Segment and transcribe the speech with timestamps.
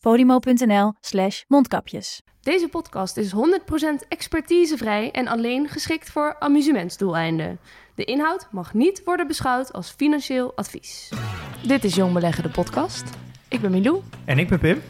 [0.00, 2.22] podimo.nl slash mondkapjes.
[2.40, 3.38] Deze podcast is 100%
[4.08, 7.58] expertisevrij en alleen geschikt voor amusementsdoeleinden.
[7.94, 11.12] De inhoud mag niet worden beschouwd als financieel advies.
[11.66, 13.04] Dit is Jong Beleggen, de podcast.
[13.48, 14.02] Ik ben Milou.
[14.24, 14.82] En ik ben Pim.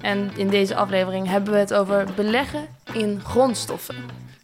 [0.00, 3.96] En in deze aflevering hebben we het over beleggen in grondstoffen.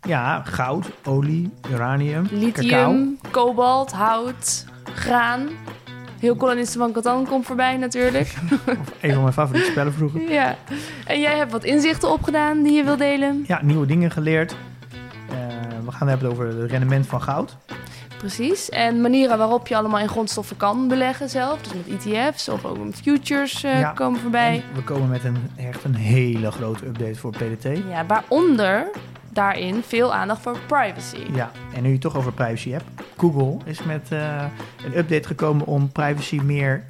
[0.03, 2.39] Ja, goud, olie, uranium, cacao.
[2.39, 5.49] Lithium, kobalt, hout, graan.
[6.21, 8.35] Heel kolonisten van Catan komt voorbij natuurlijk.
[9.01, 10.31] Een van mijn favoriete spellen vroeger.
[10.31, 10.57] ja.
[11.07, 13.45] En jij hebt wat inzichten opgedaan die je wil delen.
[13.47, 14.55] Ja, nieuwe dingen geleerd.
[15.31, 15.37] Eh,
[15.85, 17.57] we gaan het hebben over het rendement van goud.
[18.19, 18.69] Precies.
[18.69, 21.59] En manieren waarop je allemaal in grondstoffen kan beleggen zelf.
[21.63, 23.91] Dus met ETF's of ook met futures eh, Ja.
[23.93, 24.63] komen voorbij.
[24.75, 27.65] We komen met een, echt een hele grote update voor PDT.
[27.89, 28.91] Ja, waaronder
[29.31, 31.27] daarin veel aandacht voor privacy.
[31.33, 32.85] Ja, en nu je het toch over privacy hebt.
[33.17, 34.45] Google is met eh,
[34.85, 36.85] een update gekomen om privacy meer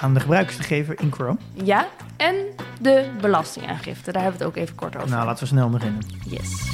[0.00, 1.38] aan de gebruikers te geven in Chrome.
[1.52, 2.34] Ja, en
[2.80, 4.12] de belastingaangifte.
[4.12, 5.08] Daar hebben we het ook even kort over.
[5.08, 6.00] Nou, laten we snel beginnen.
[6.24, 6.68] Yes.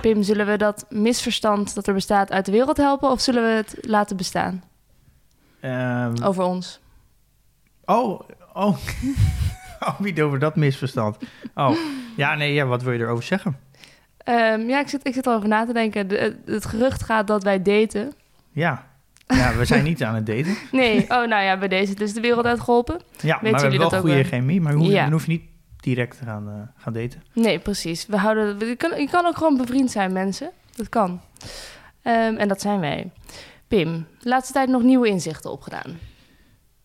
[0.00, 3.48] Pim, zullen we dat misverstand dat er bestaat uit de wereld helpen of zullen we
[3.48, 4.62] het laten bestaan
[5.60, 6.80] Ehm, over ons?
[7.84, 8.20] oh,
[8.52, 8.76] oh.
[9.86, 11.16] oh, niet over dat misverstand.
[11.54, 11.76] Oh,
[12.16, 13.58] ja, nee, ja, wat wil je erover zeggen?
[14.18, 16.08] Ehm, ja, ik zit, ik zit erover na te denken.
[16.08, 18.12] De- het gerucht gaat dat wij daten.
[18.52, 18.86] Ja.
[19.26, 20.56] Ja, we zijn niet aan het daten.
[20.72, 23.00] Nee, oh nou ja, bij deze dus de wereld uitgeholpen.
[23.20, 25.02] Ja, maar we hebben wel goede chemie, maar hoe, Ja.
[25.02, 25.42] dan hoef je niet
[25.80, 27.22] direct gaan, eh, gaan daten.
[27.32, 28.06] Nee, precies.
[28.06, 30.50] We houden, je, kan, je kan ook gewoon bevriend zijn, mensen.
[30.76, 31.20] Dat kan.
[32.02, 33.10] Ehm, en dat zijn wij.
[33.68, 35.98] Pim, de laatste tijd nog nieuwe inzichten opgedaan.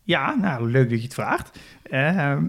[0.03, 1.59] Ja, nou, leuk dat je het vraagt.
[1.83, 2.45] Ehm,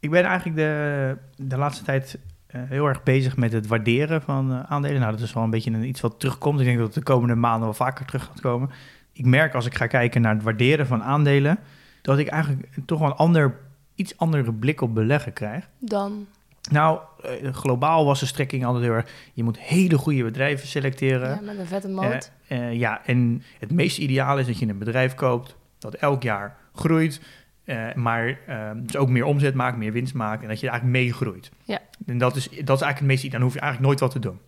[0.00, 4.52] ik ben eigenlijk de, de laatste tijd eh, heel erg bezig met het waarderen van
[4.52, 5.00] eh, aandelen.
[5.00, 6.60] Nou, dat is wel een beetje een, iets wat terugkomt.
[6.60, 8.70] Ik denk dat het de komende maanden wel vaker terug gaat komen.
[9.12, 11.58] Ik merk als ik ga kijken naar het waarderen van aandelen...
[12.02, 13.58] dat ik eigenlijk toch wel een ander,
[14.00, 15.68] iets andere blik op beleggen krijg.
[15.78, 16.26] Dan,
[16.70, 19.10] Nou, eh, globaal was de strekking altijd heel erg...
[19.32, 21.28] je moet hele goede bedrijven selecteren.
[21.28, 22.32] ja, met een vette moot.
[22.46, 26.22] Eh, eh, ja, en het meest ideaal is dat je een bedrijf koopt dat elk
[26.22, 27.20] jaar groeit,
[27.94, 31.50] maar eh, dus ook meer omzet maakt, meer winst maakt en dat je eigenlijk meegroeit.
[31.64, 31.78] Ja.
[32.06, 33.38] En dat is, dat is eigenlijk het meest ideaal.
[33.38, 34.38] Dan hoef je eigenlijk nooit wat te doen.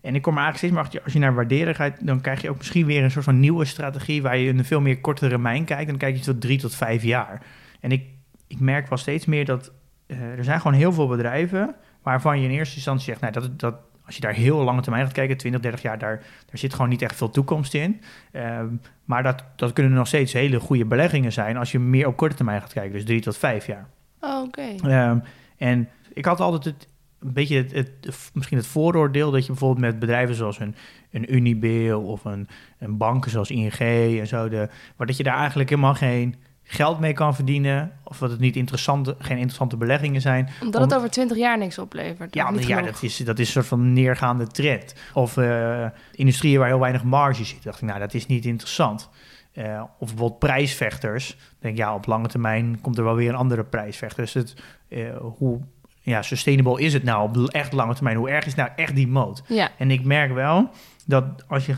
[0.00, 2.42] En ik kom er eigenlijk steeds meer achter, als je naar waarderen gaat, dan krijg
[2.42, 5.28] je ook misschien weer een soort van nieuwe strategie waar je een veel meer korte
[5.28, 5.82] termijn kijkt.
[5.82, 7.42] En dan kijk je tot drie tot vijf jaar.
[7.80, 8.04] En ik,
[8.50, 9.72] ik merk wel steeds meer dat
[10.06, 13.58] eh, er zijn gewoon heel veel bedrijven waarvan je in eerste instantie zegt, nou, dat,
[13.58, 13.74] dat,
[14.06, 16.88] als je daar heel lange termijn gaat kijken, 20, 30 jaar, daar, daar zit gewoon
[16.88, 18.00] niet echt veel toekomst in.
[18.32, 18.68] Ehm,
[19.04, 22.36] maar dat, dat kunnen nog steeds hele goede beleggingen zijn als je meer op korte
[22.36, 23.88] termijn gaat kijken, dus drie tot vijf jaar.
[24.20, 24.74] Oh, oké.
[24.82, 25.18] Ehm,
[25.56, 26.88] en ik had altijd het,
[27.20, 30.74] een beetje het, het, misschien het vooroordeel dat je bijvoorbeeld met bedrijven zoals een,
[31.10, 33.78] een Unibail of een, een banken zoals ING
[34.20, 36.34] en zo, de, maar dat je daar eigenlijk helemaal geen
[36.72, 40.48] geld mee kan verdienen of dat het niet interessante, geen interessante beleggingen zijn.
[40.60, 42.34] Omdat om- het over 20 jaar niks oplevert.
[42.34, 44.94] Ja, niet ja dat, is, dat is een soort van neergaande trend.
[45.14, 47.62] Of eh, industrieën waar heel weinig marge zit.
[47.62, 49.08] dacht ik, nou, dat is niet interessant.
[49.52, 51.36] Eh, of bijvoorbeeld prijsvechters.
[51.58, 54.22] Denk, ja, op lange termijn komt er wel weer een andere prijsvechter.
[54.22, 54.54] Dus het,
[54.88, 55.60] eh, hoe
[56.00, 58.16] ja, sustainable is het nou op echt lange termijn?
[58.16, 59.42] Hoe erg is nou echt die moot?
[59.46, 60.70] Ja, En ik merk wel
[61.06, 61.74] dat als je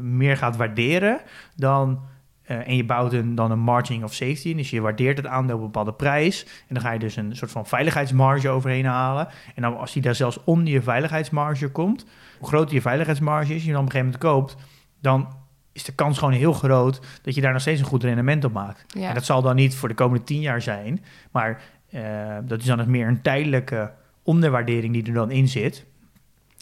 [0.00, 1.20] meer gaat waarderen,
[1.56, 2.00] dan,
[2.42, 5.26] eh, en je bouwt een, dan een margin of safety in, dus je waardeert het
[5.26, 8.84] aandeel op een bepaalde prijs, en dan ga je dus een soort van veiligheidsmarge overheen
[8.84, 9.28] halen.
[9.54, 12.06] En dan als die daar zelfs onder je veiligheidsmarge komt,
[12.38, 14.56] hoe groter je veiligheidsmarge is, je dan op een gegeven moment koopt,
[15.00, 15.28] dan
[15.72, 18.52] is de kans gewoon heel groot dat je daar nog steeds een goed rendement op
[18.52, 18.84] maakt.
[18.98, 19.08] ja.
[19.08, 22.66] En dat zal dan niet voor de komende tien jaar zijn, maar eh, dat is
[22.66, 25.84] dan nog meer een tijdelijke onderwaardering die er dan in zit.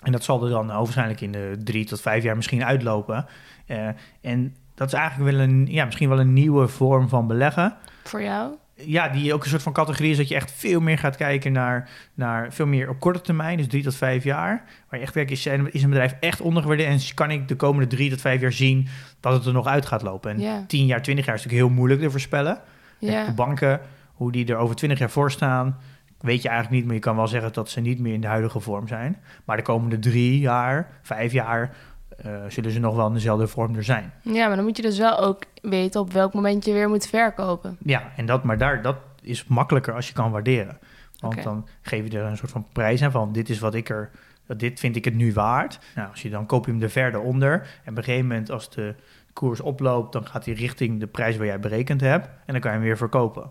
[0.02, 3.26] En dat zal er dan hoogstwaarschijnlijk in de drie tot vijf jaar misschien uitlopen.
[3.66, 3.88] Eh,
[4.20, 7.75] en dat is eigenlijk wel een, ja, misschien wel een nieuwe vorm van beleggen.
[8.05, 8.55] Voor jou?
[8.75, 11.53] Ja, die ook een soort van categorie is dat je echt veel meer gaat kijken
[11.53, 14.65] naar, naar veel meer op korte termijn, dus drie tot vijf jaar.
[14.88, 17.87] Waar je echt werkt, is, is een bedrijf echt ondergewaardeerd en kan ik de komende
[17.87, 18.88] drie tot vijf jaar zien
[19.21, 20.31] dat het er nog uit gaat lopen.
[20.31, 20.65] En Ja.
[20.67, 22.59] tien jaar, twintig jaar is natuurlijk heel moeilijk te voorspellen.
[22.99, 23.81] De banken,
[24.15, 25.77] hoe die er over twintig jaar voor staan,
[26.21, 28.27] weet je eigenlijk niet, maar je kan wel zeggen dat ze niet meer in de
[28.27, 29.17] huidige vorm zijn.
[29.44, 31.75] Maar de komende drie jaar, vijf jaar,
[32.49, 34.12] zullen ze nog wel in dezelfde vorm er zijn.
[34.22, 37.06] Ja, maar dan moet je dus wel ook weten op welk moment je weer moet
[37.06, 37.76] verkopen.
[37.84, 40.78] Ja, en dat, maar daar, dat is makkelijker als je kan waarderen.
[41.20, 43.88] Want dan geef je er een soort van prijs aan van dit is wat ik
[43.88, 44.11] er,
[44.46, 45.78] dit vind ik het nu waard.
[45.94, 47.52] Nou, als je dan koop je hem er verder onder.
[47.52, 48.94] En op een gegeven moment als de
[49.32, 52.26] koers oploopt, dan gaat hij richting de prijs waar jij berekend hebt.
[52.26, 53.50] En dan kan je hem weer verkopen.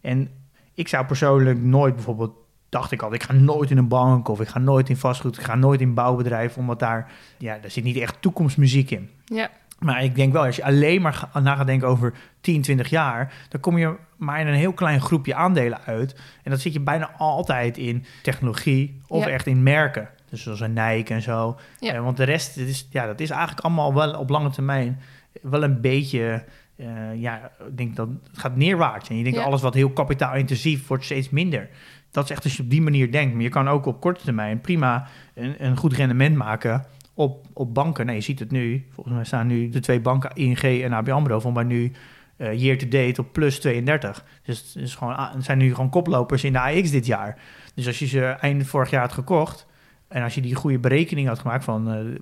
[0.00, 0.30] En
[0.74, 2.32] ik zou persoonlijk nooit bijvoorbeeld,
[2.70, 5.38] dacht ik al, ik ga nooit in een bank of ik ga nooit in vastgoed,
[5.38, 9.10] ik ga nooit in bouwbedrijf, omdat daar, ja, daar zit niet echt toekomstmuziek in.
[9.24, 9.50] Ja.
[9.78, 13.32] Maar ik denk wel, als je alleen maar na gaat denken over 10, 20 jaar,
[13.48, 16.14] dan kom je maar in een heel klein groepje aandelen uit.
[16.42, 20.08] En dat zit je bijna altijd in technologie of echt in merken.
[20.30, 21.58] Dus zoals een Nike en zo.
[21.78, 21.94] Ja.
[21.94, 25.00] Eh, want de rest, dat is, ja, dat is eigenlijk allemaal wel op lange termijn
[25.42, 26.44] wel een beetje...
[26.76, 29.08] Uh, ja, ik denk dat het gaat neerwaarts.
[29.08, 31.68] En je denkt alles wat heel kapitaalintensief wordt steeds minder.
[32.10, 33.34] Dat is echt als je op die manier denkt.
[33.34, 36.84] Maar je kan ook op korte termijn prima een, een goed rendement maken
[37.14, 38.06] op, op banken.
[38.06, 38.86] Nee, je ziet het nu.
[38.90, 41.92] Volgens mij staan nu de twee banken, ING en ABN AMRO, van maar nu
[42.36, 44.24] uh, year to date op plus 32.
[44.42, 47.38] Dus het is gewoon, ah, zijn nu gewoon koplopers in de AX dit jaar.
[47.74, 49.66] Dus als je ze eind vorig jaar had gekocht
[50.08, 52.18] en als je die goede berekening had gemaakt van uh,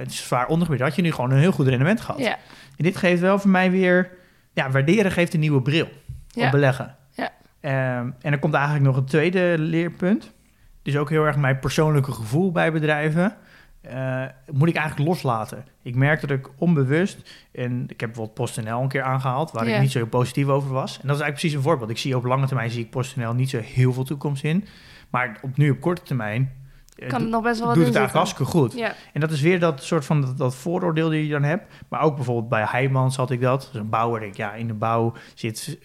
[0.00, 2.20] het is zwaar ondergebied, had je nu gewoon een heel goed rendement gehad.
[2.20, 2.38] Ja.
[2.76, 4.10] En dit geeft wel voor mij weer,
[4.52, 5.88] ja, waarderen geeft een nieuwe bril
[6.28, 6.44] ja.
[6.44, 6.96] op beleggen.
[7.64, 7.70] Um,
[8.20, 10.32] en er komt eigenlijk nog een tweede leerpunt.
[10.82, 13.36] Dus ook heel erg mijn persoonlijke gevoel bij bedrijven.
[13.92, 15.64] Uh, moet ik eigenlijk loslaten.
[15.82, 19.80] Ik merk dat ik onbewust, en ik heb bijvoorbeeld PostNL een keer aangehaald, waar ik
[19.80, 21.00] niet zo heel positief over was.
[21.00, 21.90] En dat is eigenlijk precies een voorbeeld.
[21.90, 24.64] Ik zie op lange termijn zie ik PostNL niet zo heel veel toekomst in.
[25.10, 26.63] Maar op, nu op korte termijn eh,
[26.94, 28.72] kan het nog best wel wat doet het eigenlijk hartstikke goed.
[28.72, 28.94] Ja.
[29.12, 31.72] En dat is weer dat soort van dat, dat, vooroordeel die je dan hebt.
[31.88, 33.68] Maar ook bijvoorbeeld bij Heijmans had ik dat.
[33.72, 35.78] Dus een bouwer, denk ja, in de bouw zit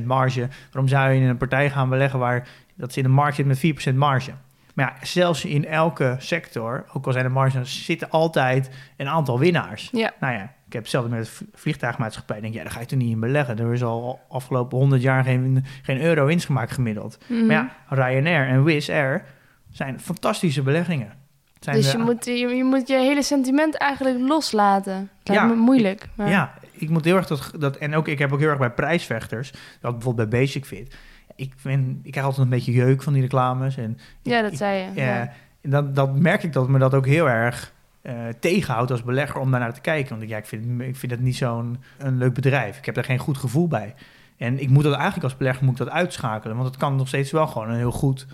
[0.00, 0.48] 4% marge.
[0.72, 3.46] Waarom zou je in een partij gaan beleggen waar dat ze in de markt zit
[3.46, 4.32] met 4% marge?
[4.76, 9.38] Maar ja, zelfs in elke sector, ook al zijn de marges, zitten altijd een aantal
[9.38, 9.88] winnaars.
[9.92, 10.12] Ja.
[10.20, 12.40] Nou ja, ik heb hetzelfde met het vliegtuigmaatschappij.
[12.40, 13.58] denk, ja, daar ga je toch niet in beleggen.
[13.58, 17.18] Er is al afgelopen 100 jaar geen, geen euro winst gemaakt gemiddeld.
[17.26, 17.46] Mhm.
[17.46, 19.24] Maar ja, Ryanair en Wizz Air
[19.76, 21.12] zijn fantastische beleggingen.
[21.60, 25.10] Zijn dus je, moet, je, je, moet je hele sentiment eigenlijk loslaten.
[25.22, 26.08] Dat ja, me moeilijk.
[26.14, 26.28] Maar...
[26.28, 27.76] Ja, ik moet heel erg dat, dat...
[27.76, 29.52] En ook, ik heb ook heel erg bij prijsvechters...
[29.80, 30.94] dat bijvoorbeeld bij Basic Fit
[31.36, 33.76] ik, vind, ik krijg altijd een beetje jeuk van die reclames.
[33.76, 35.00] En ja, dat zei je.
[35.00, 37.72] Ja, En dat, dat merk ik dat me dat ook heel erg
[38.02, 40.18] uh, tegenhoudt als belegger om daarnaar te kijken.
[40.18, 42.78] Want ja, ik vind, ik vind het niet zo'n een leuk bedrijf.
[42.78, 43.94] Ik heb daar geen goed gevoel bij.
[44.36, 46.56] En ik moet dat eigenlijk als belegger moet dat uitschakelen.
[46.56, 48.26] Want het kan nog steeds wel gewoon een heel goed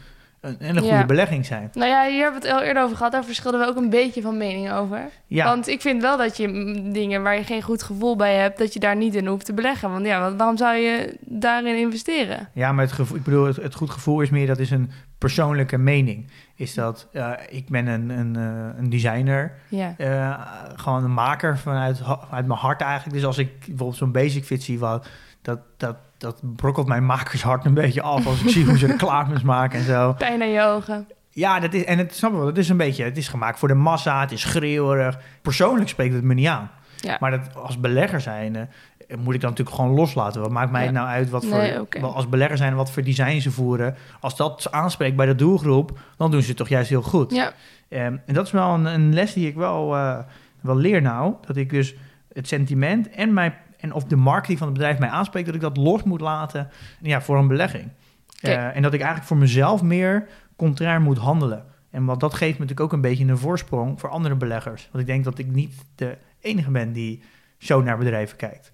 [0.42, 1.70] een, een goede belegging zijn.
[1.72, 3.12] Nou ja, hier hebben we het al eerder over gehad.
[3.12, 5.08] Daar verschilden we ook een beetje van mening over.
[5.26, 5.44] Ja.
[5.44, 6.46] Want ik vind wel dat je
[6.92, 8.58] dingen waar je geen goed gevoel bij hebt...
[8.58, 9.90] dat je daar niet in hoeft te beleggen.
[9.90, 12.48] Want ja, waarom zou je daarin investeren?
[12.52, 14.46] Ja, maar het gevoel, ik bedoel, het, goed gevoel is meer...
[14.46, 16.30] dat is een persoonlijke mening.
[16.56, 19.52] Is dat, uh, ik ben een, een, uh, een designer.
[19.68, 19.94] Ja.
[19.98, 20.40] Uh,
[20.76, 23.16] gewoon een maker vanuit, vanuit mijn hart eigenlijk.
[23.16, 24.78] Dus als ik bijvoorbeeld zo'n basic fit zie...
[24.78, 25.06] Wat,
[25.42, 29.42] dat, dat dat brokkelt mijn makershart een beetje af als ik zie hoe ze reclames
[29.42, 30.12] maken en zo.
[30.18, 31.08] Pijn aan je ogen.
[31.30, 33.68] Ja, dat is, en het, snap wel, het is een beetje, het is gemaakt voor
[33.68, 35.18] de massa, het is schreeuwerig.
[35.42, 36.70] Persoonlijk spreekt het me niet aan.
[36.96, 37.16] Ja.
[37.20, 38.62] Maar dat, als belegger zijn, uh,
[39.18, 40.40] moet ik dan natuurlijk gewoon loslaten.
[40.40, 40.90] Wat maakt mij ja.
[40.90, 42.02] nou uit wat voor, okay.
[42.02, 43.96] als belegger zijn, wat voor design ze voeren.
[44.20, 47.34] Als dat aanspreekt bij de doelgroep, dan doen ze het toch juist heel goed.
[47.34, 47.52] Ja.
[47.88, 50.19] Um, en dat is wel een, een les die ik wel, uh,
[50.60, 51.34] wel leer nou.
[51.46, 51.94] Dat ik dus
[52.32, 55.60] het sentiment en mijn en of de marketing van het bedrijf mij aanspreekt, dat ik
[55.60, 56.70] dat los moet laten
[57.01, 57.89] ja, voor een belegging.
[58.36, 58.55] Okay.
[58.55, 61.65] Uh, en dat ik eigenlijk voor mezelf meer contrair moet handelen.
[61.91, 64.89] En wat dat geeft me natuurlijk ook een beetje een voorsprong voor andere beleggers.
[64.93, 67.22] Want ik denk dat ik niet de enige ben die
[67.58, 68.72] zo naar bedrijven kijkt.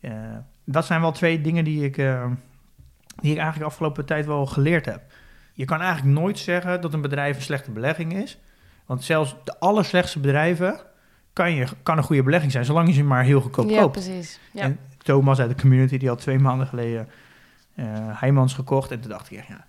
[0.00, 0.12] Uh,
[0.64, 2.24] dat zijn wel twee dingen die ik, uh,
[3.20, 5.02] die ik eigenlijk de afgelopen tijd wel geleerd heb.
[5.52, 8.38] Je kan eigenlijk nooit zeggen dat een bedrijf een slechte belegging is.
[8.86, 10.80] Want zelfs de allerslechtste bedrijven
[11.38, 13.92] kan, je, kan een goede belegging zijn, zolang je ze maar heel goedkoop ja, koopt.
[13.92, 14.40] Precies.
[14.52, 17.08] Ja, En Thomas uit de community, die had twee maanden geleden
[17.74, 18.90] uh, Heijmans gekocht.
[18.90, 19.66] En toen dacht ik, ja,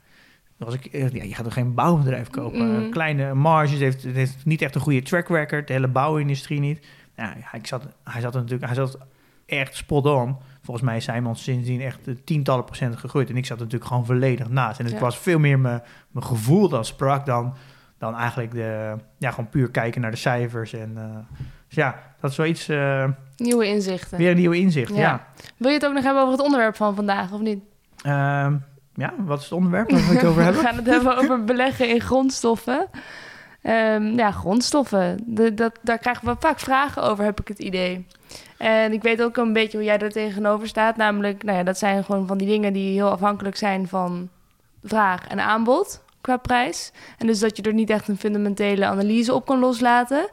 [0.58, 2.84] was ik, ja, je gaat toch geen bouwbedrijf kopen?
[2.84, 2.90] Mm.
[2.90, 6.88] Kleine marges, heeft, het heeft niet echt een goede track record, de hele bouwindustrie niet.
[7.16, 8.98] Ja, ik zat, hij zat natuurlijk, hij zat
[9.46, 10.38] echt spot on.
[10.62, 13.30] Volgens mij is Heijmans sindsdien echt tientallen procent gegroeid.
[13.30, 14.80] En ik zat natuurlijk gewoon volledig naast.
[14.80, 15.00] En het Ja.
[15.00, 17.54] was veel meer mijn, mijn gevoel dat sprak dan,
[17.98, 20.74] dan eigenlijk de, ja, gewoon puur kijken naar de cijfers.
[20.74, 21.04] En uh,
[21.70, 23.06] dus ja, dat is wel iets, uh,
[23.38, 24.18] Nieuwe inzichten.
[24.18, 24.96] weer een nieuwe inzicht.
[24.96, 25.00] Ja.
[25.00, 25.28] Ja.
[25.58, 27.60] Wil je het ook nog hebben over het onderwerp van vandaag, of niet?
[28.02, 28.56] Ehm,
[28.94, 30.62] ja, wat is het onderwerp waar we het over hebben?
[30.62, 32.88] We gaan het hebben over beleggen in grondstoffen.
[33.62, 35.20] Ehm, ja, grondstoffen.
[35.26, 38.06] De, dat, daar krijgen we vaak vragen over, heb ik het idee.
[38.58, 40.98] En ik weet ook een beetje hoe jij er tegenover staat.
[40.98, 44.30] Namelijk, nou ja, dat zijn gewoon van die dingen die heel afhankelijk zijn van
[44.84, 46.92] vraag en aanbod qua prijs.
[47.18, 50.30] En dus dat je er niet echt een fundamentele analyse op kan loslaten.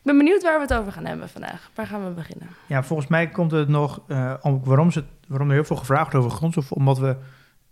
[0.00, 1.70] Ik ben benieuwd waar we het over gaan hebben vandaag.
[1.74, 2.48] Waar gaan we beginnen?
[2.66, 6.14] Ja, volgens mij komt het nog uh, om, waarom, ze, waarom er heel veel gevraagd
[6.14, 6.76] over grondstoffen.
[6.76, 7.16] Omdat we.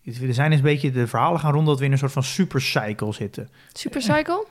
[0.05, 2.23] Er zijn eens een beetje de verhalen gaan rond dat we in een soort van
[2.23, 3.49] supercycle zitten.
[3.73, 4.47] Supercycle?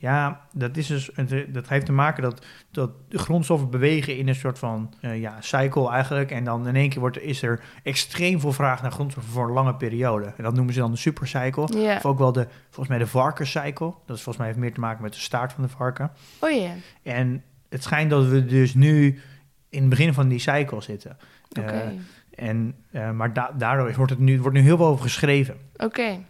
[0.00, 1.10] Ja, dat, is dus,
[1.48, 5.40] dat heeft te maken dat, dat de grondstoffen bewegen in een soort van uh, ja,
[5.40, 6.30] cycle eigenlijk.
[6.30, 9.52] En dan in één keer wordt, is er extreem veel vraag naar grondstoffen voor een
[9.52, 10.32] lange periode.
[10.36, 11.62] En dat noemen ze dan de supercycle.
[11.96, 13.94] Of ook wel de, volgens mij de varkencycle.
[14.06, 16.10] Dat is volgens mij heeft meer te maken met de staart van de varken.
[16.38, 16.72] Oh ja.
[17.02, 19.20] En het schijnt dat we dus nu
[19.68, 21.16] in het begin van die cycle zitten.
[21.48, 21.60] Oké.
[21.60, 21.84] Okay.
[21.84, 25.56] Uh, en, uh, maar da daardoor wordt, het nu, wordt nu heel veel over geschreven.
[25.72, 25.84] Oké.
[25.84, 26.24] Okay.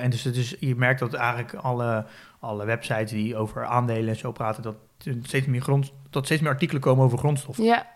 [0.00, 2.06] en dus het is, je merkt dat eigenlijk alle
[2.44, 4.76] alle websites die over aandelen en zo praten, dat
[5.22, 7.64] steeds meer, grond, dat steeds meer artikelen komen over grondstoffen.
[7.64, 7.86] Ja.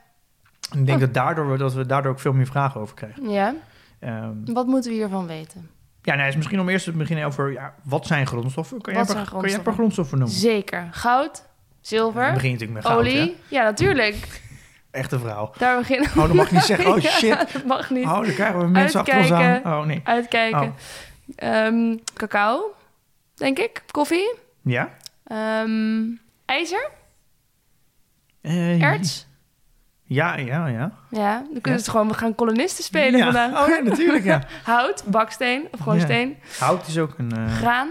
[0.73, 1.05] En ik denk oh.
[1.05, 3.31] dat, daardoor, dat we daardoor ook veel meer vragen over krijgen.
[3.31, 3.55] Ja.
[4.00, 5.71] Um, wat moeten we hiervan weten?
[6.02, 8.81] Ja, nou, is misschien om eerst te beginnen over ja, wat zijn grondstoffen?
[8.81, 10.37] Kan, wat je, zijn per, kan je een paar grondstoffen noemen?
[10.37, 10.88] Zeker.
[10.90, 11.45] Goud,
[11.81, 13.37] zilver, ja, begin natuurlijk met goud, olie.
[13.49, 14.17] Ja, natuurlijk.
[14.90, 15.52] Echte vrouw.
[15.59, 16.87] Daar beginnen Oh, dat mag niet zeggen.
[16.87, 17.21] Oh shit.
[17.21, 18.05] ja, dat mag niet.
[18.05, 19.81] Oh, dan krijgen we mensen Uitkijken, achter ons aan.
[19.81, 20.00] Oh nee.
[20.05, 20.75] Uitkijken.
[21.37, 21.64] Oh.
[21.67, 22.75] Um, cacao,
[23.38, 23.83] denk ik.
[23.90, 24.35] Koffie.
[24.62, 24.90] Ja.
[25.62, 26.90] Um, ijzer?
[28.42, 29.26] Uh, Erts?
[30.02, 30.92] Ja, ja, ja.
[31.11, 31.90] Ja, dan kunnen ja.
[31.90, 33.25] gewoon, we gaan kolonisten spelen ja.
[33.25, 33.62] vandaag.
[33.62, 34.42] Oh ja, natuurlijk, ja.
[34.64, 36.04] Hout, baksteen of gewoon ja.
[36.04, 36.37] steen.
[36.59, 37.33] Hout is ook een...
[37.38, 37.57] Uh...
[37.57, 37.88] Graan?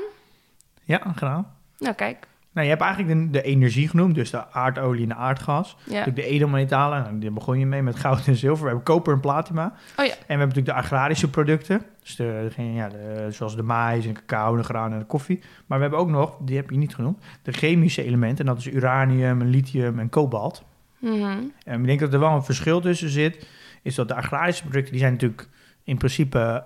[0.84, 1.56] Ja, een graan.
[1.78, 2.27] Nou, kijk.
[2.58, 5.78] Nou, je hebt eigenlijk de, de, energie genoemd, dus de aardolie en de aardgas.
[5.84, 6.06] Ja.
[6.06, 8.64] De edelmetalen, nou, daar begon je mee met goud en zilver.
[8.64, 9.74] We hebben koper en platina.
[9.96, 10.12] Oh ja.
[10.12, 14.14] En we hebben natuurlijk de agrarische producten, dus de, ja, de, zoals de mais en
[14.14, 15.40] cacao, de graan en de koffie.
[15.66, 18.46] Maar we hebben ook nog, die heb je niet genoemd, de chemische elementen.
[18.46, 20.64] En dat is uranium, lithium en kobalt.
[21.00, 21.52] Mm -hmm.
[21.64, 23.48] En ik denk dat er wel een verschil tussen zit,
[23.82, 25.48] is dat de agrarische producten, die zijn natuurlijk
[25.84, 26.66] in principe,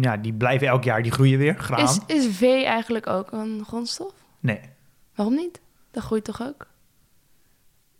[0.00, 1.84] ja, die blijven elk jaar, die groeien weer, graan.
[1.84, 4.12] Is, is vee eigenlijk ook een grondstof?
[4.40, 4.60] Nee.
[5.22, 5.60] Waarom niet?
[5.90, 6.66] Dat groeit toch ook?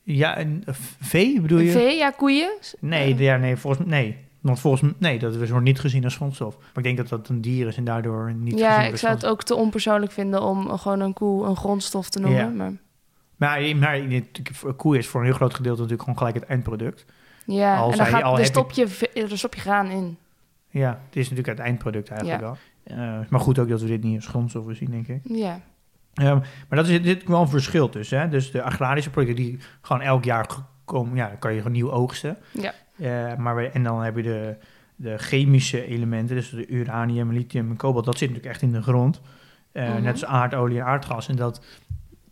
[0.03, 0.63] Ja, en
[1.01, 1.71] vee bedoel je?
[1.71, 2.53] Vee, ja, koeien?
[2.79, 4.17] Nee, ja, nee, volgens nee.
[4.41, 6.57] Want volgens nee, dat wordt niet gezien als grondstof.
[6.59, 9.15] Maar ik denk dat dat een dier is en daardoor niet ja, gezien ik zou
[9.15, 12.39] het ook te onpersoonlijk vinden om gewoon een koe een grondstof te noemen.
[12.39, 12.49] Ja.
[12.49, 12.73] Maar,
[13.37, 17.05] maar, maar een koe is voor een heel groot gedeelte natuurlijk gewoon gelijk het eindproduct.
[17.47, 20.17] Ja, Al en dan gaat, al er, stop je, er stop je graan in.
[20.69, 22.47] Ja, het is natuurlijk het eindproduct eigenlijk Ja.
[22.47, 22.57] wel.
[22.85, 25.21] Eh, maar goed ook dat we dit niet als grondstoffen zien, denk ik.
[25.25, 25.61] Ja.
[26.15, 26.37] Ehm,
[26.69, 28.21] maar dat is dit wel een verschil tussen.
[28.21, 28.29] Hè?
[28.29, 30.47] Dus de agrarische producten die gewoon elk jaar
[30.85, 32.37] komen, ja, dan kan je gewoon nieuw oogsten.
[32.51, 32.73] Ja.
[32.99, 34.57] Eh, maar we, en dan heb je de,
[34.97, 38.83] de chemische elementen, dus de uranium, lithium en kobalt, dat zit natuurlijk echt in de
[38.83, 39.21] grond.
[39.73, 40.03] Eh, Mhm.
[40.03, 41.29] Net als aardolie en aardgas.
[41.29, 41.65] En dat,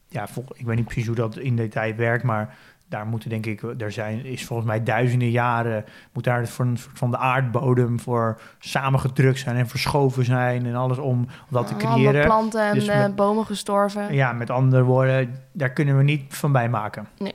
[0.09, 2.57] ja, vol, ik weet niet precies hoe dat in detail werkt, maar
[2.91, 6.77] daar moeten denk ik, er zijn, is volgens mij duizenden jaren, moet daar voor een
[6.77, 11.77] soort van de aardbodem voor samengedrukt zijn en verschoven zijn en alles om dat te
[11.77, 12.25] creëren.
[12.25, 14.15] planten en Dus eh, met- bomen gestorven.
[14.15, 17.09] Ja, met andere woorden, daar kunnen we niet van bij maken.
[17.19, 17.35] Nee.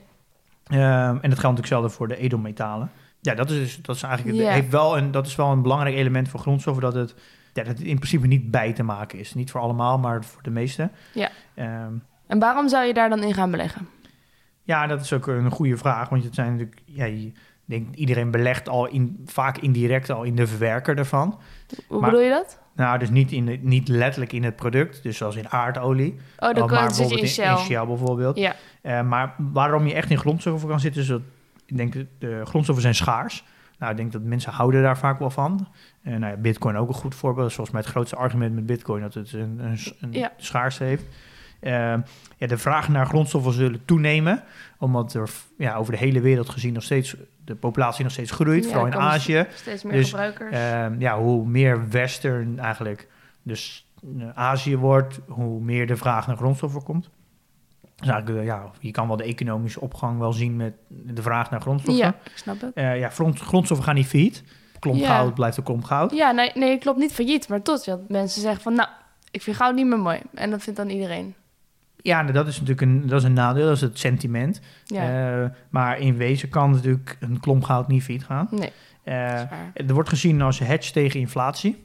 [0.66, 2.90] Ehm, en dat geldt natuurlijk hetzelfde voor de edelmetalen.
[3.20, 5.96] Ja, dat is, dus- dat is eigenlijk heeft wel een, dat is wel een belangrijk
[5.96, 7.14] element voor grondstoffen, dat het,
[7.52, 9.34] ja, dat het in principe niet bij te maken is.
[9.34, 10.90] Niet voor allemaal, maar voor de meeste.
[11.14, 11.28] Ja.
[11.54, 11.92] Ehm,
[12.26, 13.88] En waarom zou je daar dan in gaan beleggen?
[14.66, 17.32] Ja, dat is ook een goede vraag, want het zijn natuurlijk, ja, je
[17.64, 21.38] denkt iedereen belegt al in, vaak indirect al in de verwerker ervan.
[21.88, 22.58] Hoe Maar- bedoel je dat?
[22.74, 26.14] Nou, dus niet, in de, niet letterlijk in het product, dus zoals in aardolie.
[26.38, 27.76] Oh, dan maar je in bijvoorbeeld Shell.
[27.78, 28.36] in bijvoorbeeld.
[28.38, 28.54] Ja.
[28.82, 31.20] Eh, maar waarom je echt in grondstoffen kan zitten, is dat
[31.66, 33.44] ik denk de grondstoffen zijn schaars.
[33.78, 35.68] Nou, ik denk dat mensen houden daar vaak wel van.
[36.02, 37.40] En nou ja, Bitcoin ook een goed voorbeeld.
[37.40, 40.32] Dat is volgens mij het grootste argument met Bitcoin dat het een, een, een Ja.
[40.36, 41.04] schaarste heeft.
[41.66, 41.72] Eh,
[42.38, 44.42] ja, de vraag naar grondstoffen zullen toenemen,
[44.78, 48.64] omdat er ja, over de hele wereld gezien nog steeds de populatie nog steeds groeit,
[48.64, 49.46] Ja, vooral in Azië.
[49.54, 50.54] Steeds meer Dus, gebruikers.
[50.56, 53.08] Ehm, ja, hoe meer western eigenlijk
[53.42, 53.86] dus
[54.18, 57.10] eh, Azië wordt, hoe meer de vraag naar grondstoffen komt.
[57.96, 61.50] Dus eigenlijk, eh, ja, je kan wel de economische opgang wel zien met de vraag
[61.50, 62.04] naar grondstoffen.
[62.04, 62.70] ja, ik snap het.
[62.74, 64.42] Ja, grond- grondstoffen gaan niet failliet.
[64.78, 65.16] Klomp Ja.
[65.16, 66.12] goud blijft een klomp goud.
[66.14, 68.88] Ja, nee, nee, klopt niet failliet, maar tot dat mensen zeggen van, nou,
[69.30, 70.20] ik vind goud niet meer mooi.
[70.34, 71.34] En dat vindt dan iedereen.
[72.06, 74.60] Ja, nou, dat is natuurlijk een, dat is een nadeel, dat is het sentiment.
[74.84, 78.48] Ja, Eh, maar in wezen kan natuurlijk een klomp goud niet failliet gaan.
[78.50, 78.72] nee,
[79.04, 79.48] waar.
[79.74, 81.84] er wordt gezien als hedge tegen inflatie.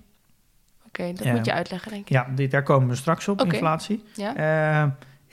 [0.87, 2.09] Oké, dat moet je uitleggen, denk ik.
[2.09, 4.03] Ja, dit, daar komen we straks op, inflatie.
[4.15, 4.35] Ja?
[4.35, 4.89] Eh,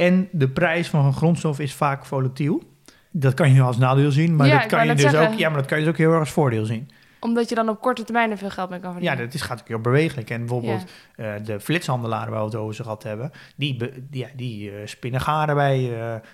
[0.07, 2.63] en de prijs van een grondstof is vaak volatiel.
[3.11, 5.29] Dat kan je als nadeel zien, maar, Ja, dat kan je dus zeggen.
[5.29, 6.91] ook, ja, maar dat kan je dus ook heel erg als voordeel zien.
[7.21, 9.25] Omdat je dan op korte termijn er veel geld mee kan Ja, verdienen.
[9.25, 10.31] dat is, gaat ook heel bewegelijk.
[10.31, 10.85] En bijvoorbeeld
[11.17, 14.87] eh, de flitshandelaren waar we het over gehad hebben, die, be- die, ja, die eh,
[14.87, 15.89] spinnen garen bij,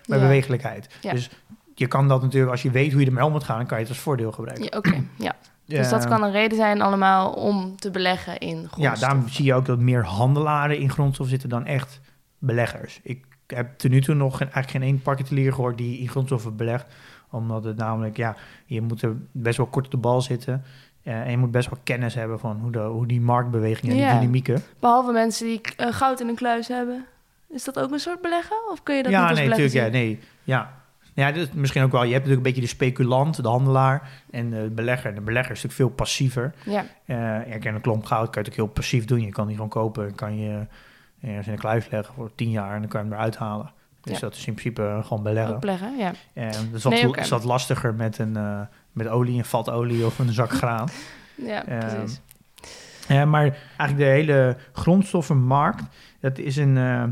[0.06, 0.22] bij Ja.
[0.22, 0.88] bewegelijkheid.
[1.00, 1.12] Ja.
[1.12, 1.30] Dus
[1.74, 3.76] je kan dat natuurlijk, als je weet hoe je ermee om moet gaan, dan kan
[3.78, 4.64] je het als voordeel gebruiken.
[4.70, 5.32] Ja, Oké, ja.
[5.66, 9.00] Dus dat kan een reden zijn allemaal om te beleggen in Ja, grondstoffen.
[9.00, 12.00] daarom zie je ook dat meer handelaren in grondstof zitten dan echt
[12.38, 13.00] beleggers.
[13.02, 16.56] Ik heb tot nu toe nog geen, eigenlijk geen één particulier gehoord die in grondstoffen
[16.56, 16.94] belegt.
[17.34, 18.36] Omdat het namelijk, ja,
[18.66, 20.62] je moet er best wel kort op de bal zitten.
[21.02, 24.00] eh, en je moet best wel kennis hebben van hoe, de, hoe die marktbewegingen en
[24.00, 24.10] Ja.
[24.10, 24.62] die dynamieken.
[24.78, 27.04] Behalve mensen die eh, goud in een kluis hebben.
[27.48, 28.56] Is dat ook een soort beleggen?
[28.70, 29.94] Of kun je dat ja, niet als nee, beleggen natuurlijk.
[29.94, 30.20] Ja, nee.
[30.44, 30.82] Ja.
[31.14, 32.02] Ja, dat is misschien ook wel.
[32.04, 35.08] Je hebt natuurlijk een beetje de speculant, de handelaar en de belegger.
[35.08, 36.54] En de belegger is natuurlijk veel passiever.
[36.64, 36.84] Ja,
[37.48, 39.20] kijk, een klomp goud kan je natuurlijk heel passief doen.
[39.20, 40.66] Je kan die gewoon kopen en kan je
[41.22, 43.72] ergens in een kluis leggen voor tien jaar en dan kan je hem eruit halen.
[44.04, 44.20] Dus Ja.
[44.20, 45.60] dat is in principe gewoon beleggen.
[45.60, 46.12] beleggen, ja.
[46.32, 48.60] En dat is wat, Nee, is wat lastiger met, een, eh,
[48.92, 50.88] met olie, een vat olie of een zak graan.
[51.34, 52.20] Ja, Ehm, precies.
[53.08, 53.42] Eh, maar
[53.76, 55.82] eigenlijk de hele grondstoffenmarkt,
[56.20, 57.04] dat is een, eh,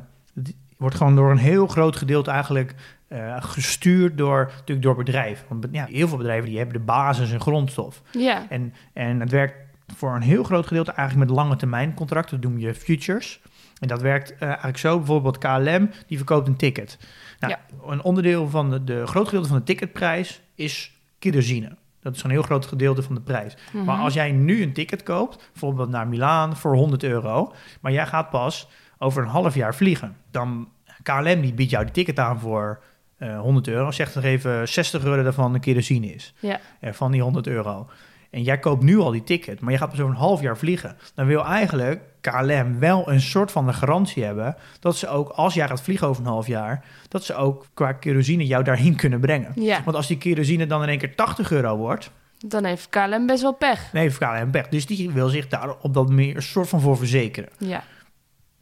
[0.76, 2.74] wordt gewoon door een heel groot gedeelte eigenlijk
[3.08, 5.46] eh, gestuurd door, natuurlijk door bedrijven.
[5.48, 8.02] Want ja, heel veel bedrijven die hebben de basis in grondstof.
[8.10, 9.54] Ja, En, en het werkt
[9.96, 12.40] voor een heel groot gedeelte eigenlijk met lange termijn contracten.
[12.40, 13.40] Dat noem je futures.
[13.82, 14.96] En dat werkt eh, eigenlijk zo.
[14.96, 16.98] Bijvoorbeeld KLM, die verkoopt een ticket.
[17.38, 17.54] Nou,
[17.86, 21.76] Een onderdeel van de, de groot gedeelte van de ticketprijs is kerosine.
[22.00, 23.56] Dat is een heel groot gedeelte van de prijs.
[23.72, 23.84] Mhm.
[23.84, 28.06] Maar als jij nu een ticket koopt, bijvoorbeeld naar Milaan voor 100 euro, maar jij
[28.06, 30.68] gaat pas over een half jaar vliegen, dan
[31.02, 32.82] KLM die biedt jou die ticket aan voor
[33.16, 37.10] eh 100 euro, zegt er even 60 euro daarvan de kerosine is Ja, eh, van
[37.10, 37.88] die 100 euro.
[38.32, 40.56] En jij koopt nu al die ticket, maar je gaat pas over een half jaar
[40.56, 40.96] vliegen.
[41.14, 45.54] Dan wil eigenlijk KLM wel een soort van de garantie hebben dat ze ook, als
[45.54, 49.20] jij gaat vliegen over een half jaar, dat ze ook qua kerosine jou daarheen kunnen
[49.20, 49.52] brengen.
[49.54, 49.82] ja.
[49.84, 52.10] Want als die kerosine dan in één keer 80 euro wordt,
[52.46, 53.92] dan heeft KLM best wel pech.
[53.92, 54.68] nee, heeft KLM pech.
[54.68, 57.48] Dus die wil zich daar op dat meer een soort van voor verzekeren.
[57.58, 57.82] Ja,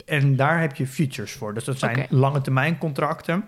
[0.04, 1.54] En daar heb je futures voor.
[1.54, 3.44] Dus dat zijn lange termijn contracten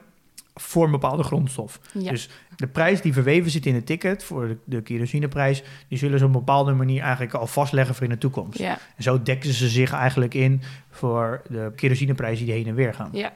[0.54, 1.80] voor een bepaalde grondstof.
[1.92, 2.10] ja.
[2.10, 6.18] Dus de prijs die verweven zit in het ticket voor de, de kerosineprijs, die zullen
[6.18, 8.58] ze op een bepaalde manier eigenlijk al vastleggen voor in de toekomst.
[8.58, 12.94] ja, En zo dekken ze zich eigenlijk in voor de kerosineprijzen die heen en weer
[12.94, 13.10] gaan.
[13.12, 13.32] ja.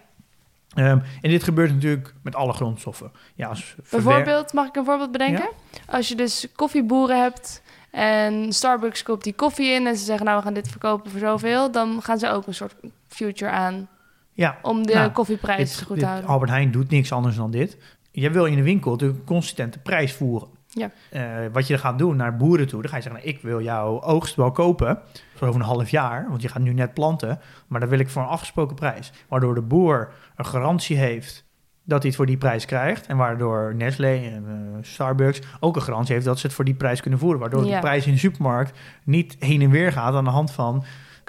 [0.74, 3.12] Ehm, en dit gebeurt natuurlijk met alle grondstoffen.
[3.34, 5.48] Ja, als Bijvoorbeeld, mag ik een voorbeeld bedenken?
[5.86, 10.38] Als je dus koffieboeren hebt en Starbucks koopt die koffie in en ze zeggen nou
[10.38, 12.74] we gaan dit verkopen voor zoveel, dan gaan ze ook een soort
[13.08, 13.88] future aan
[14.36, 16.28] Ja, om de Nou, koffieprijs goed te houden.
[16.30, 17.78] Albert Heijn doet niks anders dan dit.
[18.10, 20.48] Je wil in de winkel natuurlijk een consistente prijs voeren.
[20.68, 20.90] Ja.
[21.10, 21.22] Eh,
[21.52, 23.62] wat je dan gaat doen naar boeren toe, dan ga je zeggen, nou, ik wil
[23.62, 24.98] jouw oogst wel kopen
[25.34, 28.08] voor over een half jaar, want je gaat nu net planten, maar dan wil ik
[28.08, 29.12] voor een afgesproken prijs.
[29.28, 31.44] Waardoor de boer een garantie heeft
[31.84, 35.82] dat hij het voor die prijs krijgt en waardoor Nestlé en eh, Starbucks ook een
[35.82, 37.40] garantie heeft dat ze het voor die prijs kunnen voeren.
[37.40, 37.74] Waardoor Ja.
[37.74, 40.84] de prijs in de supermarkt niet heen en weer gaat aan de hand van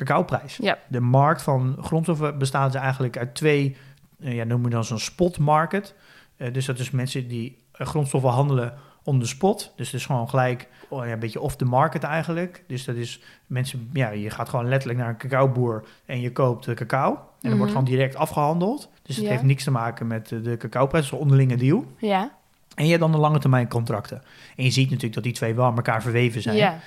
[0.06, 0.58] cacaoprijs.
[0.62, 3.78] Ja, De markt van grondstoffen bestaat dus eigenlijk uit twee,
[4.20, 5.96] eh, ja, noem je dan zo'n spot market.
[6.38, 9.74] Eh, dus dat is mensen die eh, grondstoffen handelen on the spot.
[9.76, 12.64] Dus het is gewoon gelijk oh, een beetje off the market eigenlijk.
[12.68, 16.66] Dus dat is mensen, ja, je gaat gewoon letterlijk naar een cacaoboer en je koopt
[16.66, 17.12] de cacao.
[17.14, 17.58] En dat Mhm.
[17.58, 18.90] wordt gewoon direct afgehandeld.
[19.04, 19.32] Dus het Ja.
[19.32, 21.86] heeft niks te maken met de cacaoprijs, een onderlinge deal.
[21.98, 22.32] ja,
[22.76, 24.22] En je hebt dan de lange termijn contracten.
[24.56, 26.56] En je ziet natuurlijk dat die twee wel aan elkaar verweven zijn.
[26.56, 26.80] ja,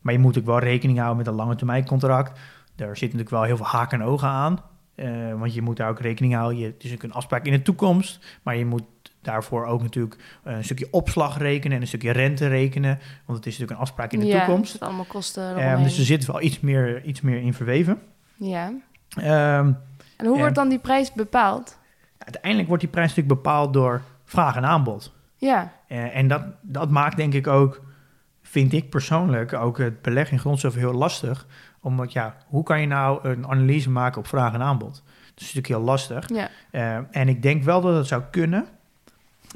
[0.00, 2.38] Maar je moet ook wel rekening houden met een lange termijn contract.
[2.76, 4.60] Daar zit natuurlijk wel heel veel haken en ogen aan.
[4.94, 6.58] Eh, want je moet daar ook rekening houden.
[6.58, 8.38] Je, het is ook een afspraak in de toekomst.
[8.42, 8.84] Maar je moet
[9.22, 12.98] daarvoor ook natuurlijk eh, een stukje opslag rekenen en een stukje rente rekenen.
[13.24, 14.72] Want het is natuurlijk een afspraak in de ja, toekomst.
[14.72, 18.02] Het allemaal kosten Eh, dus er zit wel iets meer, iets meer in verweven.
[18.34, 18.72] Ja.
[19.16, 19.72] Ehm,
[20.16, 21.78] En hoe wordt dan die prijs bepaald?
[22.18, 25.12] uiteindelijk wordt die prijs natuurlijk bepaald door vraag en aanbod.
[25.36, 27.82] Ja, en dat, dat maakt denk ik ook,
[28.42, 31.46] vind ik persoonlijk, ook het beleggen in grondstoffen heel lastig.
[31.86, 34.94] Omdat ja, hoe kan je nou een analyse maken op vraag en aanbod?
[34.94, 36.28] Dat is natuurlijk heel lastig.
[36.28, 38.66] ja, Eh, en ik denk wel dat het zou kunnen,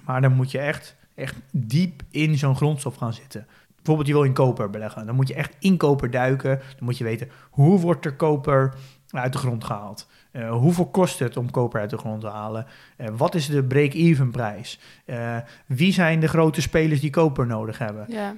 [0.04, 3.46] maar dan moet je echt, echt diep in zo'n grondstof gaan zitten.
[3.76, 6.58] Bijvoorbeeld je wil in koper beleggen, dan moet je echt in koper duiken.
[6.58, 8.74] Dan moet je weten, hoe wordt er koper
[9.10, 10.08] uit de grond gehaald?
[10.32, 12.66] Eh, hoeveel kost het om koper uit de grond te halen?
[12.96, 14.80] Eh, wat is de break-even prijs?
[15.04, 18.04] Eh, wie zijn de grote spelers die koper nodig hebben?
[18.08, 18.32] ja.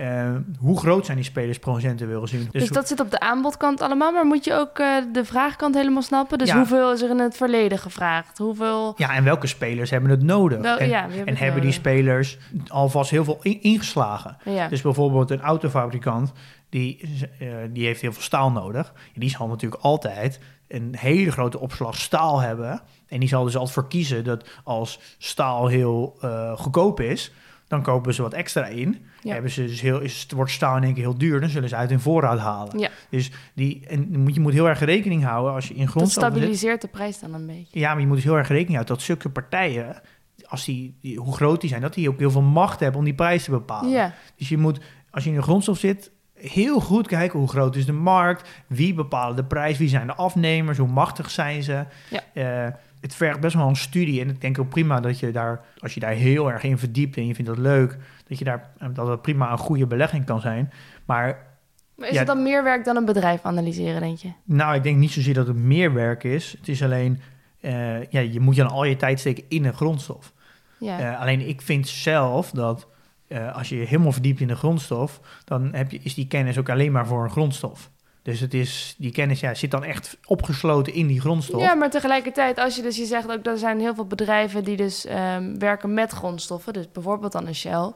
[0.58, 2.48] Hoe groot zijn die spelers procentueel gezien?
[2.50, 4.76] Dus, dat zit op de aanbodkant allemaal, maar moet je ook
[5.12, 6.38] de vraagkant helemaal snappen?
[6.38, 6.56] Dus Ja.
[6.56, 8.38] hoeveel is er in het verleden gevraagd?
[8.38, 8.94] Hoeveel...
[8.96, 10.60] Ja, en welke spelers hebben het nodig?
[10.60, 14.36] Wel, en ja, hebben en het hebben die spelers alvast heel veel in- ingeslagen?
[14.68, 16.32] Dus bijvoorbeeld een autofabrikant,
[16.72, 17.00] die,
[17.38, 18.92] eh, die heeft heel veel staal nodig.
[19.14, 22.80] Die zal natuurlijk altijd een hele grote opslag staal hebben.
[23.08, 27.32] En die zal dus altijd voor kiezen dat als staal heel eh, goedkoop is,
[27.68, 29.06] dan kopen ze wat extra in.
[29.22, 29.32] Ja.
[29.32, 31.76] Hebben ze dus heel, is, wordt staal in één keer heel duur, dan zullen ze
[31.76, 32.78] uit hun voorraad halen.
[32.78, 32.88] Ja.
[33.10, 35.88] Dus die, en je moet, je moet heel erg rekening houden als je in dat
[35.90, 36.40] grondstoffen zit.
[36.42, 37.78] stabiliseert de prijs dan een beetje.
[37.78, 40.00] Ja, maar je moet dus heel erg rekening houden dat zulke partijen,
[40.44, 43.04] als die, die- hoe groot die zijn, dat die ook heel veel macht hebben om
[43.04, 43.90] die prijs te bepalen.
[43.90, 44.80] Ja, Dus je moet,
[45.10, 46.10] als je in de grondstof zit,
[46.42, 50.14] heel goed kijken hoe groot is de markt, wie bepalen de prijs, wie zijn de
[50.14, 51.84] afnemers, hoe machtig zijn ze.
[52.10, 52.20] Ja.
[52.32, 55.60] Eh, het vergt best wel een studie en ik denk ook prima dat je daar,
[55.78, 57.96] als je daar heel erg in verdiept en je vindt dat leuk,
[58.28, 60.72] dat je daar dat het prima een goede belegging kan zijn.
[61.04, 61.50] Maar
[61.96, 62.18] Maar is Ja.
[62.18, 64.28] het dan meer werk dan een bedrijf analyseren, denk je?
[64.44, 66.54] nou, ik denk niet zozeer dat het meer werk is.
[66.58, 67.20] Het is alleen,
[67.60, 70.32] eh, ja, je moet dan al je tijd steken in een grondstof.
[70.78, 70.98] Ja.
[70.98, 72.86] Eh, alleen ik vind zelf dat
[73.32, 76.58] eh, als je je helemaal verdiept in de grondstof, dan heb je, is die kennis
[76.58, 77.90] ook alleen maar voor een grondstof.
[78.22, 81.60] Dus het is, die kennis ja, zit dan echt opgesloten in die grondstof.
[81.60, 84.76] Ja, maar tegelijkertijd, als je dus je zegt ook, er zijn heel veel bedrijven die
[84.76, 87.92] dus ehm, werken met grondstoffen, dus bijvoorbeeld dan een Shell,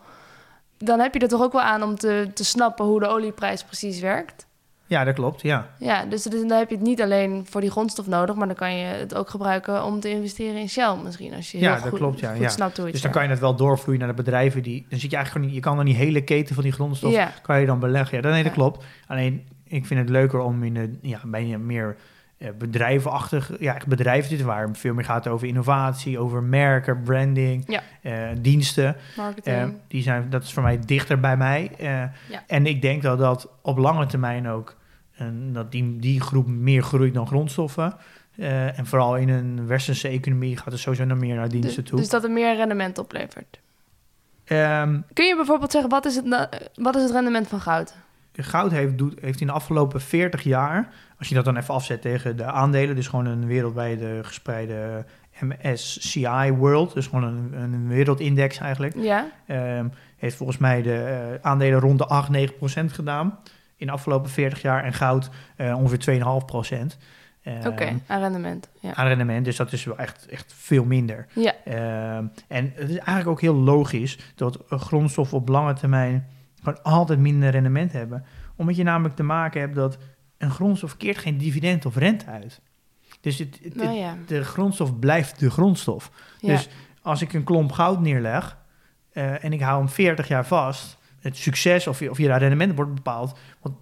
[0.78, 3.64] dan heb je er toch ook wel aan om te, te snappen hoe de olieprijs
[3.64, 4.46] precies werkt.
[4.86, 5.70] Ja, dat klopt, ja.
[5.78, 8.56] Ja, dus, dus dan heb je het niet alleen voor die grondstof nodig, maar dan
[8.56, 11.80] kan je het ook gebruiken om te investeren in Shell misschien, als je Ja, heel
[11.80, 12.48] dat goed, klopt, ja, goed ja.
[12.48, 14.86] snapt hoe het Dus dan kan je het wel doorvloeien naar de bedrijven die...
[14.88, 15.54] Dan zit je eigenlijk gewoon niet...
[15.54, 17.12] Je kan dan die hele keten van die grondstof...
[17.12, 18.16] Ja, kan je dan beleggen.
[18.16, 18.84] Ja, dat, nee, dat klopt.
[19.06, 21.96] Alleen, ik vind het leuker om in de, ja, bij een meer
[22.58, 23.50] bedrijvenachtig...
[23.60, 27.82] Ja, echt bedrijven zitten waar veel meer gaat over innovatie, over merken, branding, Ja.
[28.02, 28.96] eh, diensten.
[29.16, 29.56] marketing.
[29.56, 31.70] Eh, die zijn, dat is voor mij dichter bij mij.
[31.78, 32.02] Eh,
[32.46, 34.76] En ik denk dat dat op lange termijn ook...
[35.14, 37.94] en dat die, die groep meer groeit dan grondstoffen.
[38.36, 41.90] Eh, en vooral in een westerse economie gaat het sowieso nog meer naar diensten dus,
[41.90, 41.98] toe.
[41.98, 43.60] dus dat er meer rendement oplevert.
[44.44, 47.94] Ehm, Kun je bijvoorbeeld zeggen, wat is het, wat is het rendement van goud?
[48.42, 52.00] Goud heeft, doet, heeft in de afgelopen 40 jaar, als je dat dan even afzet
[52.02, 55.04] tegen de aandelen, dus gewoon een wereldwijde gespreide
[55.40, 61.50] MSCI World, dus gewoon een, een wereldindex eigenlijk, Ja, ehm, heeft volgens mij de eh,
[61.50, 63.38] aandelen rond de 8, 9 procent gedaan
[63.76, 66.98] in de afgelopen 40 jaar en goud eh, ongeveer 2,5 procent.
[67.42, 68.68] Ehm, oké, aan rendement.
[68.80, 68.94] Ja.
[68.94, 71.26] Aan rendement, dus dat is wel echt, echt veel minder.
[71.32, 76.26] ja, Ehm, en het is eigenlijk ook heel logisch dat een grondstof op lange termijn
[76.66, 78.24] gewoon altijd minder rendement hebben.
[78.56, 79.98] Omdat je namelijk te maken hebt dat
[80.38, 82.60] een grondstof keert geen dividend of rente uit.
[83.20, 84.16] Dus het, het- nou ja.
[84.26, 86.10] de grondstof blijft de grondstof.
[86.40, 86.48] ja.
[86.48, 86.68] Dus
[87.02, 88.58] als ik een klomp goud neerleg
[89.12, 92.38] eh, en ik hou hem 40 jaar vast, het succes of je, of je daar
[92.38, 93.72] rendement wordt bepaald, wat,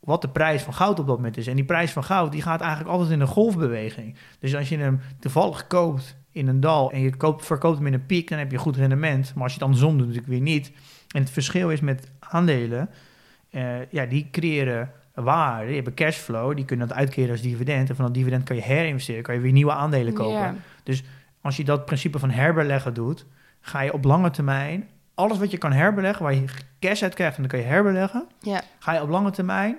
[0.00, 1.46] wat de prijs van goud op dat moment is.
[1.46, 4.16] En die prijs van goud die gaat eigenlijk altijd in een golfbeweging.
[4.38, 7.92] Dus als je hem toevallig koopt in een dal en je koopt, verkoopt hem in
[7.94, 9.32] een piek, dan heb je goed rendement.
[9.34, 10.72] Maar als je het andersom doet, natuurlijk weer niet.
[11.14, 12.88] En het verschil is met aandelen,
[13.50, 17.88] eh, ja, die creëren waarde, die hebben cashflow, die kunnen dat uitkeren als dividend.
[17.88, 20.38] En van dat dividend kan je herinvesteren, kan je weer nieuwe aandelen kopen
[20.84, 20.94] Ja.
[21.40, 23.26] als je dat principe van herbeleggen doet,
[23.60, 24.88] ga je op lange termijn
[25.20, 26.44] alles wat je kan herbeleggen, waar je
[26.80, 28.26] cash uit krijgt en dan kan je herbeleggen,
[28.78, 29.76] ga je op lange termijn,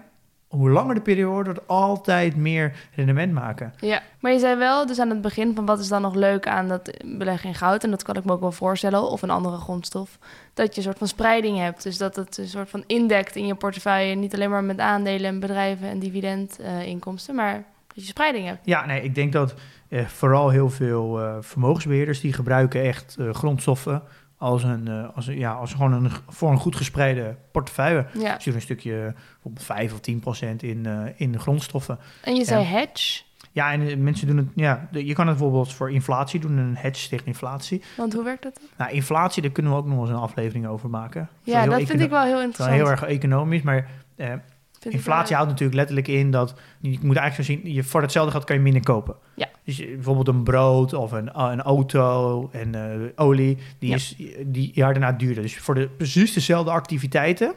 [0.52, 3.74] hoe langer de periode, wordt, altijd meer rendement maken.
[3.80, 6.48] Ja, maar je zei wel dus aan het begin van wat is dan nog leuk
[6.48, 9.30] aan dat beleggen in goud, en dat kan ik me ook wel voorstellen, of een
[9.30, 10.18] andere grondstof,
[10.54, 11.84] dat je een soort van spreiding hebt.
[11.84, 15.30] Dus dat het een soort van indekt in je portefeuille, niet alleen maar met aandelen
[15.30, 18.60] en bedrijven en dividendinkomsten, maar dat je spreiding hebt.
[18.64, 19.54] Ja, nee, ik denk dat
[19.90, 24.04] eh, vooral heel veel eh, vermogensbeheerders die gebruiken echt eh, grondstoffen
[24.42, 28.06] als een, eh, als een, ja, als gewoon een, voor een goed gespreide portefeuille.
[28.14, 32.00] Ja, Dus je een stukje bijvoorbeeld 5 of 10 procent in, eh, in de grondstoffen.
[32.22, 35.74] en je zei hedge, Ja, en eh, mensen doen het, ja, je kan het bijvoorbeeld
[35.74, 37.82] voor inflatie doen, een hedge tegen inflatie.
[37.98, 38.60] want hoe werkt dat?
[38.78, 41.30] Nou, inflatie, daar kunnen we ook nog eens een aflevering over maken.
[41.44, 42.78] Ja, dat vind ik wel heel wel interessant.
[42.78, 44.34] heel erg economisch, maar eh,
[44.82, 48.32] Vind inflatie houdt natuurlijk letterlijk in dat je moet eigenlijk zo zien, je, voor hetzelfde
[48.32, 49.16] geld kan je minder kopen.
[49.36, 49.48] Ja.
[49.64, 53.96] Dus je- bijvoorbeeld een brood of een, een auto en eh, olie, die Ja.
[53.96, 54.16] is
[54.46, 55.44] die jaar daarna duurder.
[55.44, 57.56] Dus voor de precies dezelfde activiteiten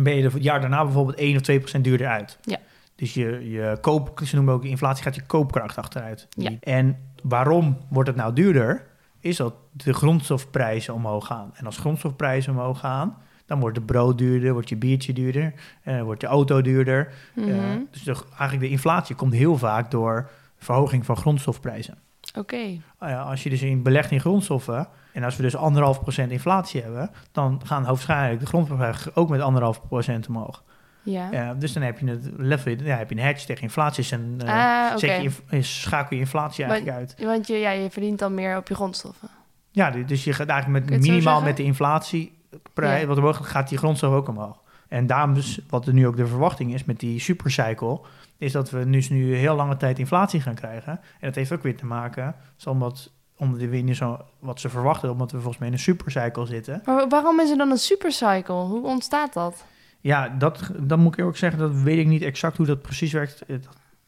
[0.00, 2.38] ben je er het jaar daarna bijvoorbeeld 1 of 2 procent duurder uit.
[2.42, 2.56] Ja.
[2.94, 6.26] Dus je, je koop, ze noemen ook inflatie, gaat je koopkracht achteruit.
[6.30, 6.50] Ja.
[6.60, 8.86] En waarom wordt het nou duurder?
[9.20, 11.50] Is dat de grondstofprijzen omhoog gaan.
[11.54, 13.16] En als grondstofprijzen omhoog gaan,
[13.48, 17.12] dan wordt de brood duurder, wordt je biertje duurder, eh, wordt je auto duurder.
[17.36, 17.44] Eh,
[17.90, 21.98] dus de, eigenlijk de inflatie komt heel vaak door verhoging van grondstofprijzen.
[22.38, 26.30] Oké, Nou als je dus in belegt in grondstoffen, en als we dus anderhalf procent
[26.30, 30.62] inflatie hebben, dan gaan hoofdschijnlijk de grondstofprijzen ook met anderhalf procent omhoog.
[31.02, 31.32] ja.
[31.32, 34.06] Eh, dus dan heb je het level, ja, heb je een hedge tegen inflatie.
[34.10, 34.48] En uh,
[34.92, 37.14] ah, je, eh, schakel je inflatie eigenlijk uit.
[37.26, 39.28] Want je, ja, je verdient dan meer op je grondstoffen.
[39.70, 42.36] Ja, du- dus je gaat eigenlijk met het minimaal met de inflatieprijs,
[42.74, 43.06] Ja.
[43.06, 44.56] wat omhoog gaat, gaat die grondstof ook omhoog.
[44.88, 48.00] En daarom dus, wat er nu ook de verwachting is met die supercycle,
[48.38, 50.92] is dat we dus nu heel lange tijd inflatie gaan krijgen.
[50.92, 52.34] En dat heeft ook weer te maken,
[52.66, 56.46] omdat, omdat we niet zo, wat ze verwachten, omdat we volgens mij in een supercycle
[56.46, 56.82] zitten.
[56.84, 58.54] Maar wa- waarom is er dan een supercycle?
[58.54, 59.64] Hoe ontstaat dat?
[60.00, 63.12] Ja, dat, dan moet ik ook zeggen, dat weet ik niet exact hoe dat precies
[63.12, 63.42] werkt.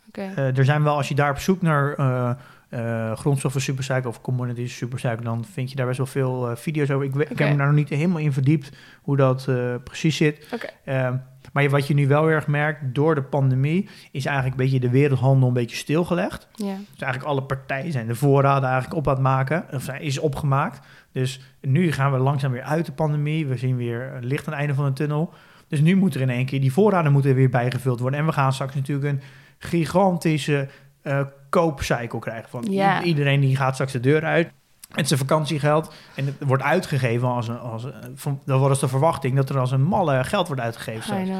[0.09, 0.21] Oké.
[0.21, 2.31] eh, er zijn wel, als je daar op zoek naar eh
[2.71, 6.91] eh, grondstoffen supercycle of commodities supercycle, dan vind je daar best wel veel eh, video's
[6.91, 7.07] over.
[7.07, 10.47] Ik, ik heb me daar nog niet helemaal in verdiept hoe dat eh, precies zit.
[10.85, 11.17] Ehm,
[11.53, 14.91] maar wat je nu wel erg merkt, door de pandemie is eigenlijk een beetje de
[14.91, 16.49] wereldhandel een beetje stilgelegd.
[16.57, 16.67] Dus
[17.01, 20.87] eigenlijk alle partijen zijn de voorraden eigenlijk op aan het maken, of zijn, is opgemaakt.
[21.13, 23.47] Dus nu gaan we langzaam weer uit de pandemie.
[23.47, 25.33] We zien weer licht aan het einde van de tunnel.
[25.69, 28.21] Dus nu moet er in één keer, die voorraden moeten weer bijgevuld worden.
[28.21, 29.21] En we gaan straks natuurlijk een
[29.59, 30.69] gigantische
[31.03, 32.49] uh, koopcycle krijgen.
[32.51, 33.03] Van Ja.
[33.03, 34.51] iedereen die gaat straks de deur uit
[34.95, 35.93] met zijn vakantiegeld.
[36.15, 39.71] En het wordt uitgegeven als een, als een, dat was de verwachting, dat er als
[39.71, 41.01] een malle geld wordt uitgegeven.
[41.01, 41.25] I straks.
[41.25, 41.39] know.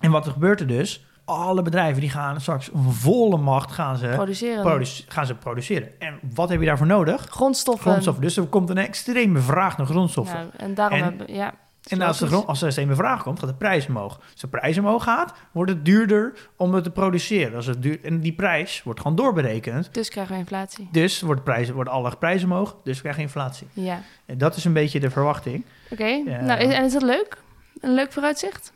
[0.00, 1.06] En wat er gebeurt er dus?
[1.24, 4.62] Alle bedrijven die gaan straks volle macht gaan ze, Produceren.
[4.62, 5.88] produce- gaan ze produceren.
[6.00, 7.26] En wat heb je daarvoor nodig?
[7.30, 7.90] Grondstoffen.
[7.90, 8.22] Grondstoffen.
[8.22, 10.36] Dus er komt een extreme vraag naar grondstoffen.
[10.38, 11.34] Nou, en daarom En- hebben...
[11.34, 11.52] Ja.
[11.88, 14.20] En als er, als er extreme vraag komt, gaat de prijs omhoog.
[14.32, 17.56] Als de prijs omhoog gaat, wordt het duurder om het te produceren.
[17.56, 19.94] Als het duur, en die prijs wordt gewoon doorberekend.
[19.94, 20.88] Dus krijgen we inflatie.
[20.92, 23.66] Dus wordt, prijs, wordt alle prijzen omhoog, dus krijg je inflatie.
[23.72, 24.02] Ja.
[24.26, 25.64] En dat is een beetje de verwachting.
[25.90, 26.16] Oké.
[26.24, 27.36] Nou, en is dat leuk?
[27.80, 28.72] Een leuk vooruitzicht?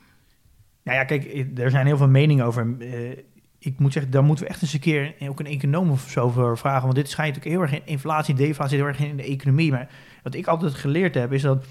[0.83, 2.77] Nou ja, kijk, er zijn heel veel meningen over.
[2.79, 3.19] Eh,
[3.59, 6.29] ik moet zeggen, daar moeten we echt eens een keer ook een econoom of zo
[6.29, 6.83] voor vragen.
[6.83, 9.71] Want dit schijnt natuurlijk heel erg in inflatie, deflatie, heel erg in de economie.
[9.71, 9.89] Maar
[10.23, 11.65] wat ik altijd geleerd heb, is dat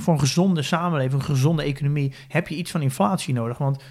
[0.00, 3.58] voor een gezonde samenleving, een gezonde economie, heb je iets van inflatie nodig.
[3.58, 3.82] Want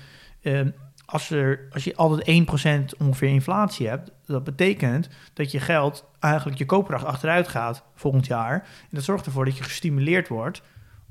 [0.41, 0.62] eh,
[1.06, 2.48] als, er, als je altijd
[2.93, 8.26] 1% ongeveer inflatie hebt, dat betekent dat je geld eigenlijk je koopkracht achteruit gaat volgend
[8.26, 8.54] jaar.
[8.54, 10.62] En dat zorgt ervoor dat je gestimuleerd wordt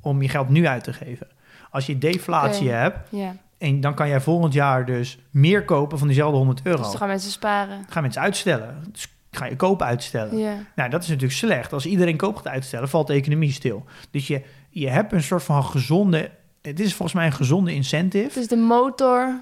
[0.00, 1.26] om je geld nu uit te geven.
[1.70, 3.10] Als je deflatie hebt,
[3.58, 6.78] en dan kan jij volgend jaar dus meer kopen van diezelfde 100 euro.
[6.78, 7.84] Dus dan gaan mensen sparen.
[7.88, 8.84] gaan mensen uitstellen.
[8.92, 10.66] Dus ga je kopen uitstellen.
[10.74, 11.72] Nou, dat is natuurlijk slecht.
[11.72, 13.84] Als iedereen koop gaat uitstellen, valt de economie stil.
[14.10, 14.42] Dus je,
[14.78, 16.30] je hebt een soort van gezonde...
[16.62, 18.40] Het is volgens mij een gezonde incentive.
[18.40, 19.40] is de motor.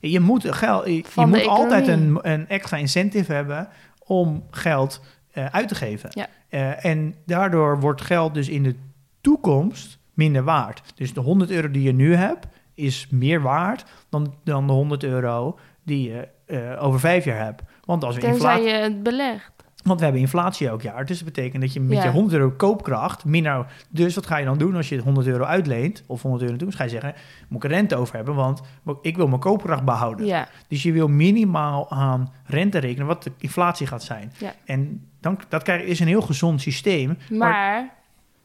[0.00, 3.68] Je moet, geld, je, je moet altijd een, een extra incentive hebben
[4.04, 5.00] om geld
[5.32, 6.10] eh, uit te geven.
[6.12, 6.26] Ja.
[6.48, 8.74] Eh, en daardoor wordt geld dus in de
[9.20, 10.82] toekomst minder waard.
[10.94, 15.04] Dus de 100 euro die je nu hebt, is meer waard dan, dan de 100
[15.04, 17.62] euro die je eh, over vijf jaar hebt.
[17.84, 18.64] Want als we inflatie...
[18.64, 19.55] je het belegt.
[19.86, 21.04] Want we hebben inflatie elk jaar.
[21.04, 22.04] Dus dat betekent dat je met Ja.
[22.04, 23.66] je 100 euro koopkracht minder...
[23.88, 26.02] Dus wat ga je dan doen als je 100 euro uitleent?
[26.06, 26.66] Of 100 euro toe?
[26.66, 27.14] Dus ga je zeggen,
[27.48, 28.34] moet ik een rente over hebben?
[28.34, 28.60] Want
[29.02, 30.26] ik wil mijn koopkracht behouden.
[30.26, 30.48] Ja.
[30.68, 34.32] Dus je wil minimaal aan rente rekenen wat de inflatie gaat zijn.
[34.38, 34.52] Ja.
[34.64, 37.18] En dan, dat krijg, is een heel gezond systeem.
[37.30, 37.94] Maar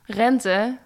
[0.05, 0.77] rente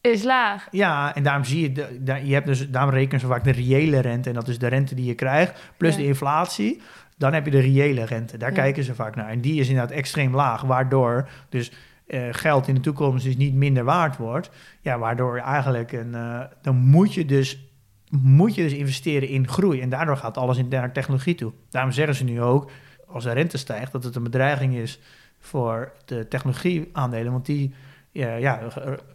[0.00, 0.68] is laag.
[0.70, 4.00] Ja, en daarom zie je, de, je hebt dus, daarom rekenen ze vaak de reële
[4.00, 4.28] rente.
[4.28, 6.00] En dat is de rente die je krijgt, plus Ja.
[6.00, 6.80] de inflatie.
[7.16, 8.36] Dan heb je de reële rente.
[8.36, 8.56] Daar Ja.
[8.56, 9.28] kijken ze vaak naar.
[9.28, 11.72] En die is inderdaad extreem laag, waardoor dus
[12.06, 14.50] eh, geld in de toekomst dus niet minder waard wordt.
[14.80, 17.68] Ja, waardoor eigenlijk een, eh, dan moet je dus
[18.10, 19.80] moet je dus investeren in groei.
[19.80, 21.52] En daardoor gaat alles in naar technologie toe.
[21.70, 22.70] Daarom zeggen ze nu ook,
[23.06, 25.00] als de rente stijgt, dat het een bedreiging is
[25.38, 27.32] voor de technologieaandelen.
[27.32, 27.74] Want die
[28.10, 28.60] ja, ja,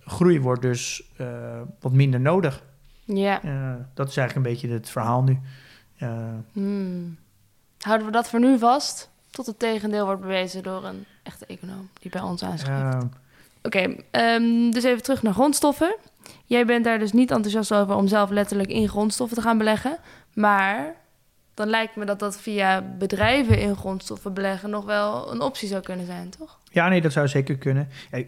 [0.06, 1.28] groei wordt dus eh,
[1.80, 2.64] wat minder nodig.
[3.06, 3.40] Ja.
[3.94, 5.40] Dat is eigenlijk een beetje het verhaal nu.
[6.52, 7.18] Hmm.
[7.80, 9.10] Houden we dat voor nu vast?
[9.32, 12.94] Tot het tegendeel wordt bewezen door een echte econoom die bij ons aanschrijft.
[12.94, 13.00] eh,
[13.64, 15.96] Oké, ehm, dus even terug naar grondstoffen.
[16.46, 19.98] Jij bent daar dus niet enthousiast over om zelf letterlijk in grondstoffen te gaan beleggen.
[20.34, 20.96] Maar
[21.54, 25.82] dan lijkt me dat dat via bedrijven in grondstoffen beleggen nog wel een optie zou
[25.82, 26.58] kunnen zijn, toch?
[26.72, 27.90] ja, nee, dat zou zeker kunnen.
[28.12, 28.22] Ja,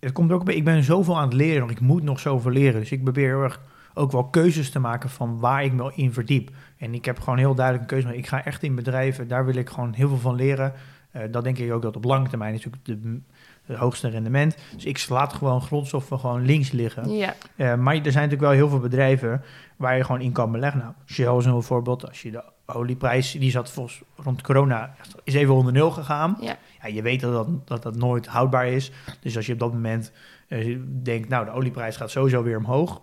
[0.00, 1.70] het komt ook bij, ik ben zoveel aan het leren nog.
[1.70, 2.80] Ik moet nog zoveel leren.
[2.80, 3.60] Dus ik probeer heel erg
[3.94, 6.50] ook wel keuzes te maken van waar ik me in verdiep.
[6.76, 8.06] En ik heb gewoon heel duidelijk een keuze.
[8.06, 10.72] Maar ik ga echt in bedrijven, daar wil ik gewoon heel veel van leren.
[11.10, 13.20] Eh, dat denk ik ook dat op lange termijn natuurlijk de,
[13.62, 14.56] het hoogste rendement.
[14.74, 17.10] Dus ik laat gewoon grondstoffen gewoon links liggen.
[17.10, 17.34] Ja.
[17.56, 19.42] Eh, maar er zijn natuurlijk wel heel veel bedrijven
[19.76, 20.80] waar je gewoon in kan beleggen.
[20.80, 22.08] Nou, Shell is een voorbeeld.
[22.08, 26.36] Als je de olieprijs, die zat volgens rond corona, is even onder nul gegaan.
[26.40, 26.56] Ja.
[26.82, 28.92] Ja, je weet dat dat, dat dat nooit houdbaar is.
[29.20, 30.12] Dus als je op dat moment
[30.48, 33.00] eh, denkt, nou, de olieprijs gaat sowieso weer omhoog.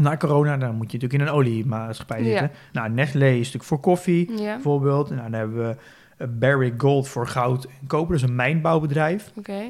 [0.00, 2.24] Na corona, dan moet je natuurlijk in een oliemaatschappij Ja.
[2.38, 2.50] zitten.
[2.72, 5.08] Nou, Nestlé is natuurlijk voor koffie, Ja, bijvoorbeeld.
[5.10, 5.76] Nou, dan hebben we
[6.16, 8.12] eh, Barrick Gold voor goud en koper.
[8.14, 9.32] Dat is een mijnbouwbedrijf.
[9.36, 9.60] oké.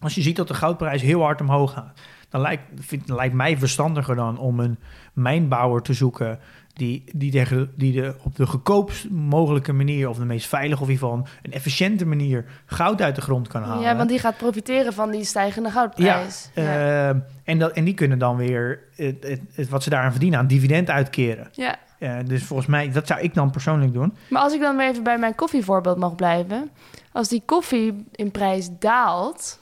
[0.00, 3.58] Als je ziet dat de goudprijs heel hard omhoog gaat, dan lijkt, vind, lijkt mij
[3.58, 4.78] verstandiger dan om een
[5.12, 6.38] mijnbouwer te zoeken
[6.78, 10.88] die, die, tegen, die de, op de goedkoopst mogelijke manier, of de meest veilige, of
[10.88, 13.82] in ieder geval een efficiënte manier, goud uit de grond kan halen.
[13.82, 16.50] Ja, want die gaat profiteren van die stijgende goudprijs.
[16.54, 17.08] Ja, Eh,
[17.44, 20.46] en, dat, en die kunnen dan weer het, het, het- wat ze daaraan verdienen aan
[20.46, 21.48] dividend uitkeren.
[21.52, 21.76] ja.
[21.98, 24.16] Eh, dus volgens mij, dat zou ik dan persoonlijk doen.
[24.30, 26.70] Maar als ik dan weer even bij mijn koffievoorbeeld mag blijven.
[27.12, 29.60] Als die koffie in prijs daalt,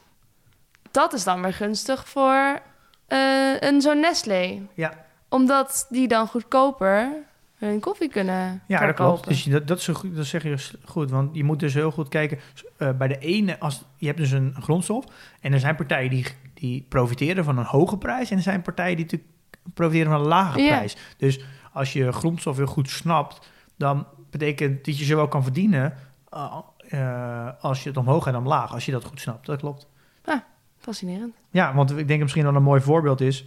[0.90, 2.58] dat is dan weer gunstig voor
[3.06, 3.18] eh,
[3.60, 4.60] een zo'n Nestlé.
[4.74, 4.92] Ja.
[5.28, 7.12] Omdat die dan goedkoper
[7.56, 9.28] hun koffie kunnen Ja, dat klopt.
[9.28, 11.10] Dus je- dat, dat, is goed, dat zeg je dus goed.
[11.10, 12.38] Want je moet dus heel goed kijken.
[12.76, 15.04] eh, bij de ene, als, je hebt dus een grondstof.
[15.40, 18.30] En er zijn partijen die, die profiteren van een hoge prijs.
[18.30, 19.30] En er zijn partijen die natuurlijk
[19.74, 20.66] profiteren van een lage Ja.
[20.76, 20.96] prijs.
[21.16, 25.94] Dus als je grondstof heel goed snapt, dan betekent dat je ze wel kan verdienen
[26.34, 26.56] uh,
[26.90, 29.46] uh, als je het omhoog en omlaag, als je dat goed snapt.
[29.46, 29.88] Dat klopt.
[30.24, 30.40] Ah,
[30.78, 31.34] fascinerend.
[31.50, 33.46] Ja, want ik denk dat misschien wel een mooi voorbeeld is.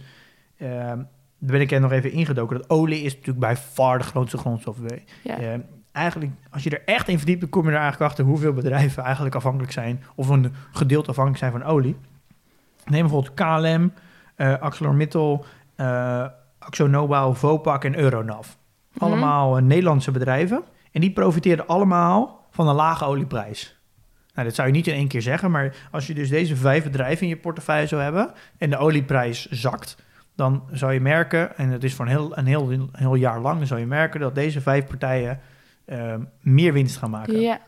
[0.56, 0.92] Uh,
[1.40, 2.56] daar ben ik er nog even ingedoken.
[2.56, 4.76] Dat olie is natuurlijk bij far de grootste grondstof.
[5.22, 5.60] Ja.
[5.92, 9.02] eigenlijk, als je er echt in verdiept, dan kom je er eigenlijk achter hoeveel bedrijven
[9.02, 11.96] eigenlijk afhankelijk zijn, of een gedeelte afhankelijk zijn van olie.
[12.84, 13.92] Neem bijvoorbeeld KLM,
[14.36, 15.44] uh, ArcelorMittal,
[15.76, 16.26] uh,
[16.58, 18.48] AxoNobel, Vopak en Euronav.
[18.92, 19.04] Mhm.
[19.04, 20.62] Allemaal Nederlandse bedrijven.
[20.92, 23.78] En die profiteerden allemaal van een lage olieprijs.
[24.34, 26.84] Nou, dat zou je niet in één keer zeggen, maar als je dus deze vijf
[26.84, 29.96] bedrijven in je portefeuille zou hebben en de olieprijs zakt,
[30.40, 33.40] dan zou je merken, en het is voor een heel, een heel, een heel jaar
[33.40, 35.40] lang, dan zou je merken dat deze vijf partijen
[35.86, 37.40] uh, meer winst gaan maken.
[37.40, 37.60] Ja.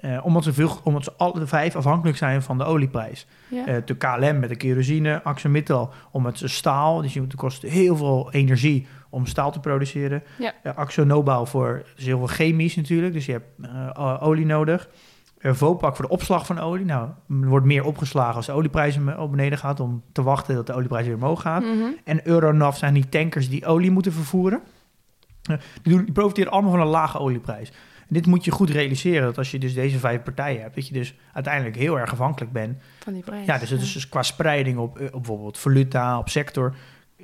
[0.00, 3.26] Uh, omdat, ze veel, omdat ze alle vijf afhankelijk zijn van de olieprijs.
[3.48, 3.68] Ja.
[3.68, 7.96] Uh, de KLM met de kerosine, AxoMittal omdat ze staal, dus je moet kost heel
[7.96, 10.22] veel energie om staal te produceren.
[10.38, 10.52] Ja.
[10.62, 14.88] Uh, AxoNobel voor dus heel veel chemisch natuurlijk, dus je hebt olie nodig.
[15.42, 16.84] Vopak voor de opslag van olie.
[16.84, 20.66] Nou, er wordt meer opgeslagen als de olieprijs op beneden gaat om te wachten dat
[20.66, 21.62] de olieprijs weer omhoog gaat.
[21.62, 21.84] Mhm.
[22.04, 24.60] En Euronav zijn die tankers die olie moeten vervoeren.
[25.50, 27.68] Uh, die, doen, die profiteren allemaal van een lage olieprijs.
[27.98, 30.86] En dit moet je goed realiseren, dat als je dus deze vijf partijen hebt, dat
[30.86, 32.82] je dus uiteindelijk heel erg afhankelijk bent.
[32.98, 33.46] Van die prijs.
[33.46, 36.74] Ja, dus, het is dus qua spreiding op, op bijvoorbeeld valuta, op sector,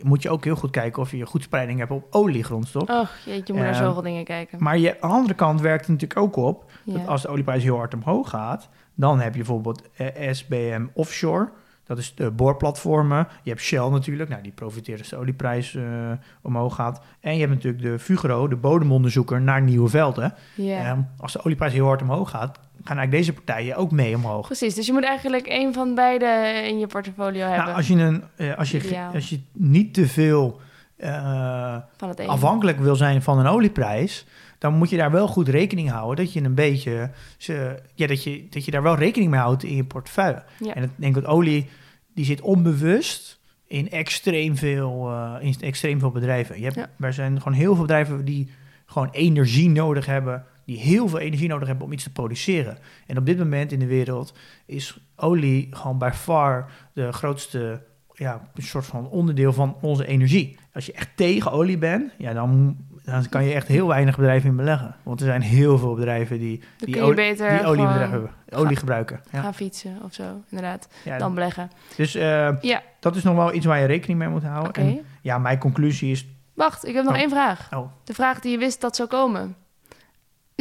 [0.02, 2.88] moet je ook heel goed kijken of je goed spreiding hebt op oliegrondstof.
[2.88, 4.62] Och, jeetje, je moet naar Ehm, zoveel dingen kijken.
[4.62, 6.92] Maar je, aan de andere kant werkt het natuurlijk ook op ja.
[6.92, 11.48] dat als de olieprijs heel hard omhoog gaat, dan heb je bijvoorbeeld eh, SBM Offshore.
[11.84, 13.28] Dat is de boorplatformen.
[13.42, 14.28] Je hebt Shell natuurlijk.
[14.30, 17.02] Nou, die profiteert als de olieprijs uh, omhoog gaat.
[17.20, 20.34] En je hebt natuurlijk de Fugro, de bodemonderzoeker naar nieuwe velden.
[20.58, 24.46] Um, als de olieprijs heel hard omhoog gaat, gaan eigenlijk deze partijen ook mee omhoog.
[24.46, 27.64] Precies, dus je moet eigenlijk één van beide in je portfolio hebben.
[27.64, 30.60] Nou, als je, een, uh, als, je, als je niet te veel
[30.98, 31.76] uh,
[32.16, 32.26] ene.
[32.26, 34.26] afhankelijk wil zijn van een olieprijs,
[34.58, 38.24] dan moet je daar wel goed rekening houden dat je een beetje, ze, ja, dat
[38.24, 40.42] je, dat je daar wel rekening mee houdt in je portefeuille.
[40.58, 40.74] Ja.
[40.74, 41.68] En ik denk dat olie,
[42.14, 46.58] die zit onbewust in extreem veel, uh, in extreem veel bedrijven.
[46.58, 46.90] Je hebt, Ja.
[47.00, 48.50] Er zijn gewoon heel veel bedrijven die
[48.86, 52.78] gewoon energie nodig hebben, die heel veel energie nodig hebben om iets te produceren.
[53.06, 54.32] En op dit moment in de wereld
[54.66, 60.56] is olie gewoon bij far de grootste ja, een soort van onderdeel van onze energie.
[60.74, 64.50] Als je echt tegen olie bent, ja, dan, dan kan je echt heel weinig bedrijven
[64.50, 64.96] in beleggen.
[65.02, 69.20] Want er zijn heel veel bedrijven die, Dan die, beter die hebben, olie gebruiken.
[69.32, 69.40] Ja.
[69.40, 70.88] gaan fietsen of zo, inderdaad.
[71.04, 71.70] Ja, Dan beleggen.
[71.96, 72.22] dus uh,
[72.60, 74.72] Ja, dat is nog wel iets waar je rekening mee moet houden.
[74.72, 76.26] En ja, mijn conclusie is...
[76.54, 77.20] Wacht, ik heb nog Oh.
[77.20, 77.68] één vraag.
[77.74, 79.56] Oh, De vraag die je wist dat zou komen.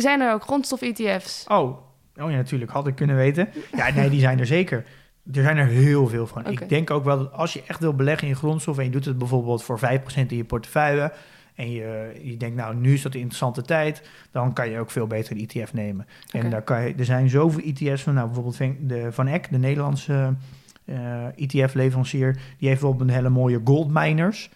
[0.02, 1.46] Zijn er ook grondstof-ETF's?
[1.48, 1.78] oh,
[2.16, 3.50] oh ja, natuurlijk, had ik kunnen weten.
[3.76, 4.86] Ja, nee, die zijn er zeker.
[5.34, 6.46] Er zijn er heel veel van.
[6.46, 8.78] Ik denk ook wel dat als je echt wil beleggen in grondstof...
[8.78, 9.82] en je doet het bijvoorbeeld voor 5%
[10.28, 11.12] in je portefeuille...
[11.56, 14.10] en je, je denkt, nou, nu is dat een interessante tijd...
[14.32, 16.08] dan kan je ook veel beter een ETF nemen.
[16.32, 18.14] En daar kan je, er zijn zoveel ETF's van...
[18.14, 20.36] nou, bijvoorbeeld van, de, van Eck, de Nederlandse
[20.86, 22.34] eh, ETF-leverancier...
[22.34, 24.50] die heeft bijvoorbeeld een hele mooie gold miners...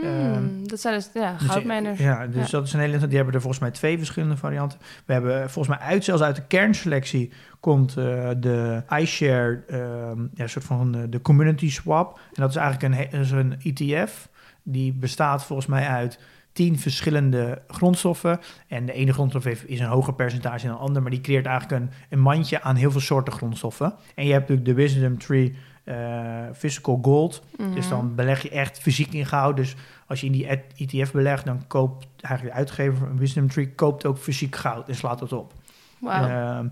[0.00, 1.36] Hmm, dat zijn dus ja,
[1.80, 1.98] Dus.
[1.98, 2.58] Ja, dus Ja.
[2.58, 4.78] dat is een hele Die hebben er volgens mij twee verschillende varianten.
[5.04, 10.46] We hebben volgens mij uit, zelfs uit de kernselectie komt eh, de iShare, ehm ja,
[10.46, 12.16] soort van eh, de community swap.
[12.18, 14.28] En dat is eigenlijk een, is een ETF.
[14.62, 16.18] Die bestaat volgens mij uit
[16.52, 18.40] tien verschillende grondstoffen.
[18.68, 21.46] En de ene grondstof heeft, is een hoger percentage dan de andere, maar die creëert
[21.46, 23.94] eigenlijk een, een mandje aan heel veel soorten grondstoffen.
[24.14, 25.56] En je hebt natuurlijk de Wisdom Tree eh,
[26.54, 27.42] Physical Gold.
[27.56, 27.88] Dus Mhm.
[27.88, 29.56] dan beleg je echt fysiek in goud.
[29.56, 29.74] Dus
[30.06, 30.46] als je in die
[30.76, 34.94] ETF belegt, dan koopt eigenlijk de uitgever van Wisdom Tree koopt ook fysiek goud en
[34.94, 35.52] slaat dat op.
[35.98, 36.28] Wauw.
[36.28, 36.66] Ehm,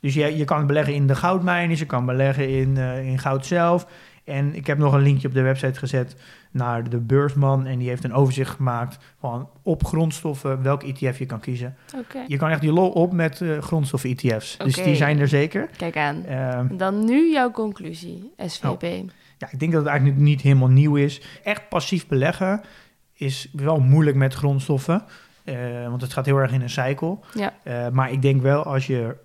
[0.00, 3.46] dus je, je kan beleggen in de goudmijnen, je kan beleggen in, eh, in goud
[3.46, 3.86] zelf.
[4.24, 6.16] En ik heb nog een linkje op de website gezet
[6.50, 7.66] naar de beursman.
[7.66, 11.76] En die heeft een overzicht gemaakt van op grondstoffen welke ETF je kan kiezen.
[11.96, 14.56] Oké, Je kan echt die lol op met eh grondstoffen-ETF's.
[14.56, 15.68] Dus die zijn er zeker.
[15.76, 16.24] kijk aan.
[16.24, 18.82] Ehm, dan nu jouw conclusie, SVP.
[19.38, 21.20] Ja, ik denk dat het eigenlijk niet helemaal nieuw is.
[21.44, 22.60] Echt passief beleggen
[23.12, 25.02] is wel moeilijk met grondstoffen.
[25.44, 27.18] eh, want het gaat heel erg in een cycle.
[27.34, 27.52] Ja.
[27.62, 29.16] Eh, maar ik denk wel als je,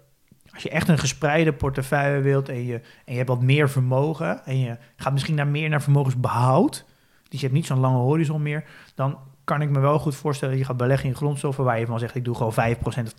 [0.53, 2.73] als je echt een gespreide portefeuille wilt en je,
[3.05, 6.85] en je hebt wat meer vermogen en je gaat misschien naar meer naar vermogensbehoud,
[7.29, 8.63] dus je hebt niet zo'n lange horizon meer,
[8.95, 11.85] dan kan ik me wel goed voorstellen dat je gaat beleggen in grondstoffen waar je
[11.85, 13.13] van zegt, ik doe gewoon 5% of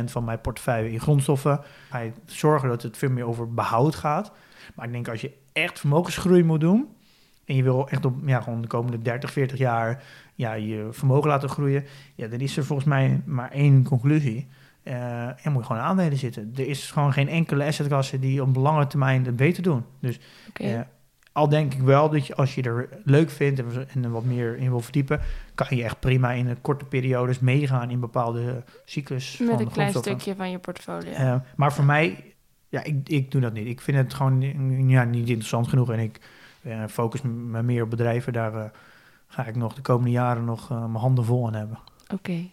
[0.00, 1.60] 10% van mijn portefeuille in grondstoffen.
[1.90, 4.32] Ga je zorgen dat het veel meer over behoud gaat.
[4.74, 6.88] Maar ik denk als je echt vermogensgroei moet doen
[7.44, 10.02] en je wil echt op ja, gewoon de komende 30, 40 jaar
[10.34, 11.84] ja, je vermogen laten groeien,
[12.14, 14.48] ja, dan is er volgens mij maar één conclusie.
[14.82, 16.52] Eh en moet je gewoon aandelen zitten.
[16.56, 19.84] Er is gewoon geen enkele assetklasse die op lange termijn het beter doen.
[20.00, 20.62] Dus Oké.
[20.62, 20.80] eh,
[21.40, 24.24] Al denk ik wel dat je, als je er leuk vindt en, en er wat
[24.24, 25.20] meer in wil verdiepen,
[25.54, 29.38] kan je echt prima in een korte periodes meegaan in bepaalde cyclus.
[29.38, 31.40] Met van een klein stukje van je portfolio.
[31.56, 32.34] Maar voor mij,
[32.68, 33.66] ja, ik, ik doe dat niet.
[33.66, 36.20] Ik vind het gewoon eh, ja, niet interessant genoeg en ik
[36.62, 38.32] eh, focus me meer op bedrijven.
[38.32, 38.64] Daar eh,
[39.26, 41.78] ga ik nog de komende jaren nog eh, mijn handen vol aan hebben.
[42.12, 42.48] Oké.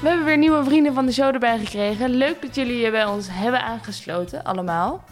[0.00, 2.10] We hebben weer nieuwe vrienden van de show erbij gekregen.
[2.10, 5.04] Leuk dat jullie je bij ons hebben aangesloten, allemaal.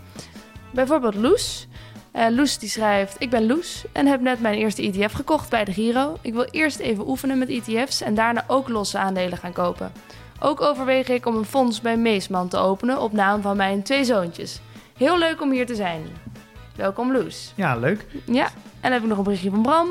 [0.72, 1.68] Bijvoorbeeld Loes.
[2.12, 5.64] Eh, Loes die schrijft, ik ben Loes en heb net mijn eerste ETF gekocht bij
[5.64, 6.18] de Giro.
[6.20, 9.92] Ik wil eerst even oefenen met ETF's en daarna ook losse aandelen gaan kopen.
[10.40, 14.04] Ook overweeg ik om een fonds bij Meesman te openen op naam van mijn twee
[14.04, 14.60] zoontjes.
[14.96, 16.02] Heel leuk om hier te zijn.
[16.76, 17.52] Welkom Loes.
[17.56, 18.06] Ja, leuk.
[18.24, 19.88] Ja, en dan heb ik nog een berichtje van Bram.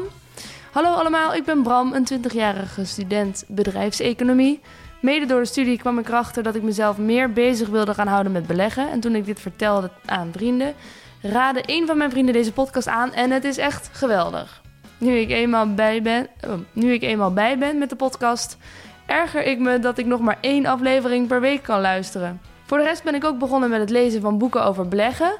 [0.71, 4.61] Hallo allemaal, ik ben Bram, een 20-jarige student bedrijfseconomie.
[5.01, 8.31] Mede door de studie kwam ik erachter dat ik mezelf meer bezig wilde gaan houden
[8.31, 8.91] met beleggen.
[8.91, 10.73] En toen ik dit vertelde aan vrienden,
[11.21, 14.61] raadde een van mijn vrienden deze podcast aan en het is echt geweldig.
[14.97, 18.57] Nu ik eenmaal bij ben, oh, nu ik eenmaal bij ben met de podcast,
[19.05, 22.41] erger ik me dat ik nog maar één aflevering per week kan luisteren.
[22.65, 25.31] Voor de rest ben ik ook begonnen met het lezen van boeken over beleggen.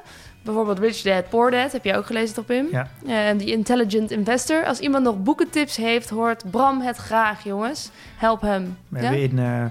[0.44, 2.66] Bijvoorbeeld Rich Dad Poor Dad, heb jij ook gelezen toch Pim?
[2.70, 2.86] Ja.
[3.06, 4.64] En The Intelligent Investor.
[4.66, 7.90] Als iemand nog boekentips heeft, hoort Bram het graag, jongens.
[8.16, 8.76] Help hem.
[8.88, 9.02] We Ja?
[9.04, 9.64] hebben in, eh,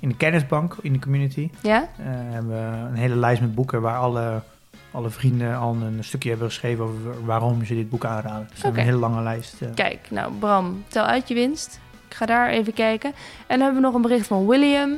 [0.00, 1.80] in de kennisbank, in de community, Ja?
[1.82, 4.42] eh, hebben we een hele lijst met boeken waar alle,
[4.90, 8.48] alle vrienden al een stukje hebben geschreven over waarom ze dit boek aanraden.
[8.54, 8.78] Dus Oké.
[8.78, 9.62] een hele lange lijst.
[9.62, 9.68] eh.
[9.74, 11.80] Kijk, nou Bram, tel uit je winst.
[12.08, 13.10] Ik ga daar even kijken.
[13.46, 14.90] En dan hebben we nog een bericht van William.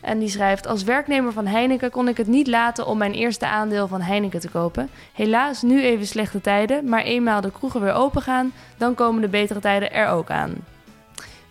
[0.00, 3.46] En die schrijft: Als werknemer van Heineken kon ik het niet laten om mijn eerste
[3.46, 4.88] aandeel van Heineken te kopen.
[5.12, 9.28] Helaas nu even slechte tijden, maar eenmaal de kroegen weer open gaan, dan komen de
[9.28, 10.54] betere tijden er ook aan.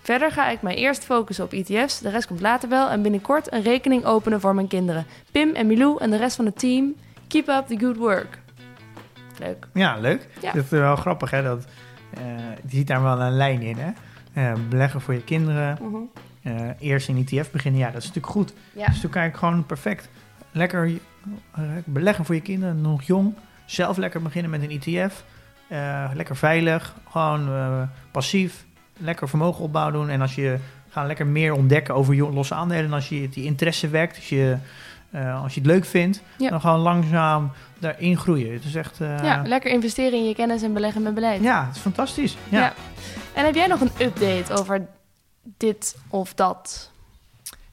[0.01, 3.53] Verder ga ik mij eerst focussen op ETF's, de rest komt later wel en binnenkort
[3.53, 5.05] een rekening openen voor mijn kinderen.
[5.31, 6.95] Pim en Milou en de rest van het team,
[7.31, 8.39] keep up the good work.
[9.39, 9.67] Leuk.
[9.73, 10.27] Ja, leuk.
[10.41, 10.51] Ja.
[10.51, 11.43] Dat is wel grappig, hè?
[11.43, 11.65] Dat,
[12.13, 12.23] eh,
[12.63, 13.91] je ziet daar wel een lijn in, hè?
[14.33, 15.77] Eh, beleggen voor je kinderen,
[16.41, 18.49] eh, eerst in ETF beginnen, ja, dat is natuurlijk goed.
[18.49, 18.55] Ja.
[18.55, 20.09] Dat is natuurlijk eigenlijk gewoon perfect.
[20.51, 20.91] Lekker
[21.85, 23.33] beleggen voor je kinderen, nog jong.
[23.65, 25.23] Zelf lekker beginnen met een ETF.
[26.13, 27.49] Lekker veilig, gewoon
[28.11, 28.65] passief.
[28.97, 30.09] Lekker vermogen opbouwen doen.
[30.09, 30.57] En als je
[30.89, 32.85] gaat lekker meer ontdekken over losse aandelen.
[32.85, 34.57] En als je die interesse wekt, als je,
[35.11, 36.49] eh, als je het leuk vindt, Ja.
[36.49, 38.53] dan gewoon langzaam daarin groeien.
[38.53, 39.01] Het is echt...
[39.01, 41.41] eh, ja, lekker investeren in je kennis en beleggen met beleid.
[41.41, 42.37] ja, het is fantastisch.
[42.49, 42.59] Ja.
[42.59, 42.73] Ja.
[43.33, 44.87] En heb jij nog een update over
[45.57, 46.91] dit of dat?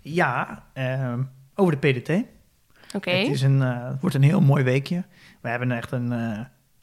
[0.00, 1.22] Ja, ehm,
[1.54, 2.10] over de PDT.
[2.94, 3.10] Oké.
[3.10, 5.04] Het, is een, eh, het wordt een heel mooi weekje.
[5.40, 6.08] We hebben echt een,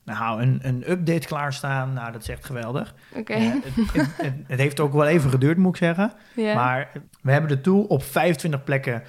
[0.04, 1.94] nou, een, een update klaarstaan.
[1.94, 2.94] Nou, dat is echt geweldig.
[3.16, 3.34] Oké.
[3.34, 6.12] Het, het, het, het heeft ook wel even geduurd, moet ik zeggen.
[6.36, 6.92] Maar
[7.22, 9.04] we hebben de tool op 25 plekken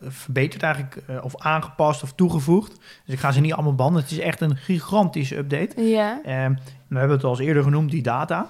[0.00, 2.76] verbeterd eigenlijk, eh, of aangepast of toegevoegd.
[3.04, 4.04] Dus ik ga ze niet allemaal behandelen.
[4.08, 5.82] Het is echt een gigantische update.
[5.88, 6.20] ja.
[6.24, 6.54] Ehm,
[6.88, 8.46] we hebben het al eens eerder genoemd, die data.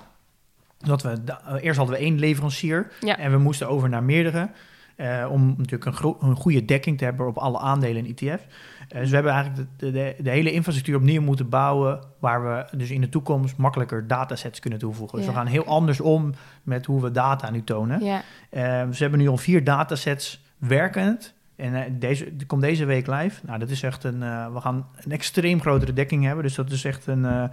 [0.78, 3.18] Dat we eh, eerst hadden we één leverancier Ja.
[3.18, 4.48] en we moesten over naar meerdere.
[4.96, 8.44] eh, om natuurlijk een, gro- een goede dekking te hebben op alle aandelen en ETF's.
[8.88, 12.00] Eh, dus we hebben eigenlijk de, de, de hele infrastructuur opnieuw moeten bouwen.
[12.18, 15.18] Waar we dus in de toekomst makkelijker datasets kunnen toevoegen.
[15.18, 16.32] Dus we gaan heel anders om
[16.62, 18.04] met hoe we data nu tonen.
[18.04, 18.22] Ja.
[18.50, 21.34] Eh, ze hebben nu al vier datasets werkend.
[21.56, 23.40] En eh, deze, komt deze week live.
[23.46, 24.22] Nou, dat is echt een.
[24.22, 26.44] eh, we gaan een extreem grotere dekking hebben.
[26.44, 27.24] Dus dat is echt een.
[27.24, 27.44] eh,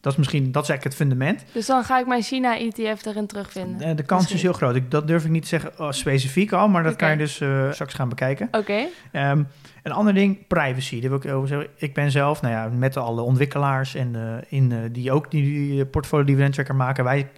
[0.00, 0.52] dat is misschien.
[0.52, 1.44] Dat is eigenlijk het fundament.
[1.52, 3.88] Dus dan ga ik mijn China-ETF erin terugvinden.
[3.88, 4.74] Eh, de kans is heel groot.
[4.74, 6.68] Ik, dat durf ik niet te zeggen oh, specifiek al.
[6.68, 7.34] Maar dat kan je dus
[7.70, 8.48] straks gaan bekijken.
[8.52, 8.86] Oké.
[9.12, 9.42] Ehm,
[9.82, 11.00] een ander ding, privacy.
[11.00, 11.68] Daar wil ik over zeggen.
[11.76, 14.16] Ik ben zelf, nou ja, met alle ontwikkelaars en
[14.48, 17.28] in, die ook die, die portfolio dividend tracker maken, wij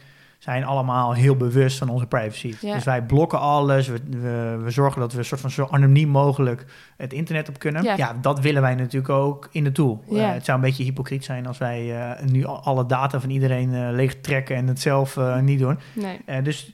[0.43, 2.55] zijn allemaal heel bewust van onze privacy.
[2.61, 2.75] Ja.
[2.75, 3.89] Dus wij blokken alles.
[3.89, 6.67] We, we, we zorgen dat we een soort van zo anoniem mogelijk
[6.97, 7.83] het internet op kunnen.
[7.83, 7.97] Ja.
[7.97, 10.05] Ja, dat willen wij natuurlijk ook in de tool.
[10.09, 10.29] Ja.
[10.29, 13.31] Eh, het zou een beetje hypocriet zijn als wij eh, nu al- alle data van
[13.31, 15.79] iedereen eh, leeg trekken en het zelf niet doen.
[15.93, 16.43] Nee.
[16.43, 16.73] Dus,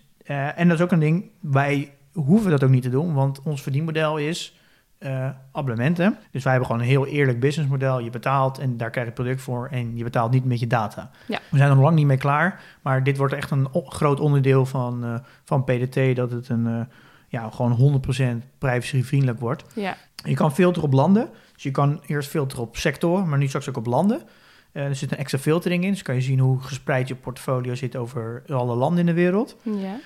[0.55, 3.63] en dat is ook een ding, wij hoeven dat ook niet te doen, want ons
[3.63, 4.58] verdienmodel is
[4.99, 6.19] eh, abonnementen.
[6.31, 7.99] Dus wij hebben gewoon een heel eerlijk businessmodel.
[7.99, 10.67] Je betaalt en daar krijg je het product voor en je betaalt niet met je
[10.67, 11.11] data.
[11.27, 11.39] Ja.
[11.51, 14.67] We zijn er nog lang niet mee klaar, maar dit wordt echt een groot onderdeel
[14.67, 16.81] van, eh, van PDT, dat het een, eh,
[17.29, 19.65] ja, gewoon 100% privacyvriendelijk wordt.
[19.75, 19.97] Ja.
[20.25, 21.29] Je kan filteren op landen.
[21.55, 24.23] Dus je kan eerst filteren op sector, maar nu straks ook op landen.
[24.73, 27.97] Er zit een extra filtering in, dus kan je zien hoe gespreid je portfolio zit
[27.97, 29.57] over alle landen in de wereld.
[29.63, 29.97] Ja.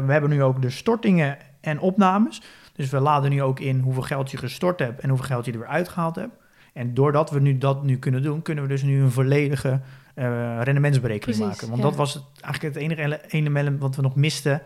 [0.00, 2.42] We hebben nu ook de stortingen en opnames.
[2.78, 5.52] Dus we laden nu ook in hoeveel geld je gestort hebt en hoeveel geld je
[5.52, 6.34] er weer uitgehaald hebt.
[6.72, 9.80] En doordat we nu dat nu kunnen doen, kunnen we dus nu een volledige
[10.14, 10.24] eh,
[10.62, 11.68] rendementsberekening Precies, maken.
[11.68, 11.88] Want ja.
[11.88, 14.62] dat was het, eigenlijk het enige ele- element wat we nog misten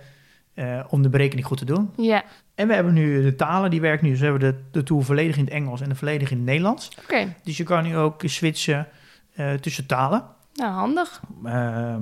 [0.55, 1.91] eh, om de berekening goed te doen.
[1.97, 2.25] Ja.
[2.55, 4.11] En we hebben nu de talen, die werkt nu.
[4.11, 6.47] Dus we hebben de, de tool volledig in het Engels en de volledig in het
[6.47, 6.91] Nederlands.
[7.03, 7.35] Oké.
[7.45, 8.89] Dus je kan nu ook switchen
[9.33, 10.25] eh, tussen talen.
[10.55, 11.21] Nou, handig.
[11.45, 12.01] Ehm,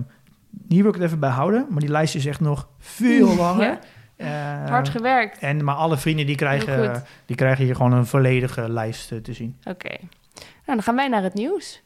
[0.68, 3.64] hier wil ik het even bij houden, maar die lijst is echt nog veel langer.
[3.66, 3.78] Ja.
[4.20, 5.38] Eh, Hard gewerkt.
[5.38, 9.32] en, maar alle vrienden die krijgen, die krijgen hier gewoon een volledige lijst eh, te
[9.32, 9.56] zien.
[9.64, 9.96] Oké.
[10.34, 11.82] Nou, dan gaan wij naar het nieuws.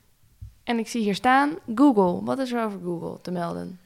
[0.64, 2.24] En ik zie hier staan Google.
[2.24, 3.78] Wat is er over Google te melden?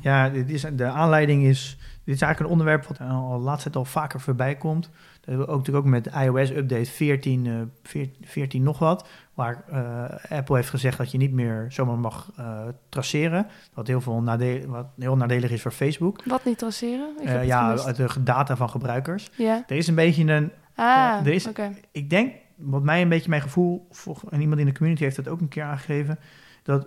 [0.00, 1.76] Ja, dit is, de aanleiding is...
[2.04, 4.90] Dit is eigenlijk een onderwerp wat al tijd al vaker voorbij komt.
[5.30, 7.52] Ook natuurlijk ook met iOS-update 14, eh,
[7.82, 9.08] 14, 14 nog wat.
[9.34, 13.46] Waar eh, Apple heeft gezegd dat je niet meer zomaar mag eh, traceren.
[13.74, 16.24] Wat heel, veel nadeel, wat heel nadelig is voor Facebook.
[16.24, 17.08] Wat niet traceren?
[17.20, 19.30] Ik Eh, ja, de data van gebruikers.
[19.36, 19.64] Ja.
[19.66, 20.52] Er is een beetje een...
[20.74, 21.48] Ah, er is-.
[21.92, 23.86] Ik denk, wat mij een beetje mijn gevoel...
[23.90, 26.18] voor- En iemand in de community heeft dat ook een keer aangegeven.
[26.62, 26.86] Dat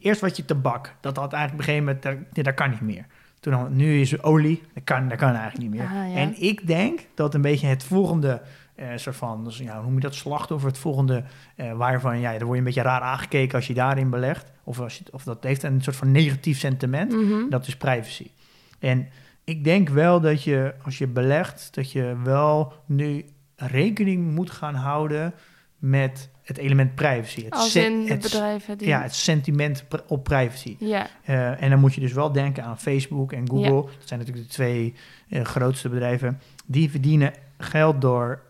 [0.00, 2.02] eerst wat je tabak, dat had eigenlijk op een gegeven moment...
[2.02, 3.06] Daar, nee, dat kan niet meer.
[3.50, 5.88] Toen nu is olie, dat kan, dat kan eigenlijk niet meer.
[5.88, 6.14] Ah, ja.
[6.14, 8.42] En ik denk dat een beetje het volgende
[8.74, 11.24] eh, soort van, dus, ja, hoe noem je dat, slachtoffer, het volgende,
[11.56, 14.52] eh, waarvan, ja, dan word je een beetje raar aangekeken als je daarin belegt.
[14.64, 17.12] Of, als je, of dat heeft een soort van negatief sentiment.
[17.12, 17.48] Mhm.
[17.48, 18.30] Dat is privacy.
[18.78, 19.08] En
[19.44, 23.24] ik denk wel dat je, als je belegt, dat je wel nu
[23.56, 25.34] rekening moet gaan houden
[25.78, 27.44] met het element privacy.
[27.44, 28.88] Het Als in het, bedrijven die...
[28.88, 30.76] Ja, het sentiment op privacy.
[30.78, 33.74] Ja, Eh, en dan moet je dus wel denken aan Facebook en Google.
[33.74, 33.82] Ja.
[33.82, 34.94] Dat zijn natuurlijk de twee
[35.28, 36.40] eh, grootste bedrijven.
[36.66, 38.42] Die verdienen geld door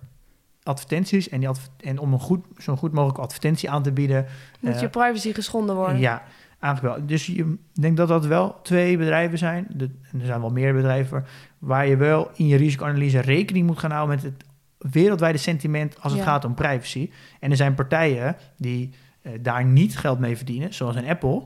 [0.62, 1.28] advertenties.
[1.28, 4.26] En, die adver- en om een goed, zo'n goed mogelijk advertentie aan te bieden.
[4.61, 5.99] moet eh, je privacy geschonden worden.
[5.99, 6.22] Ja,
[6.61, 7.07] eigenlijk wel.
[7.07, 7.32] Dus je
[7.74, 9.66] ik denk dat dat wel twee bedrijven zijn.
[9.70, 11.24] De, en er zijn wel meer bedrijven
[11.59, 14.44] waar je wel in je risicoanalyse rekening moet gaan houden met het
[14.79, 16.29] wereldwijde sentiment als het Ja.
[16.29, 17.11] gaat om privacy.
[17.41, 18.91] En er zijn partijen die
[19.22, 21.43] eh, daar niet geld mee verdienen, zoals een Apple,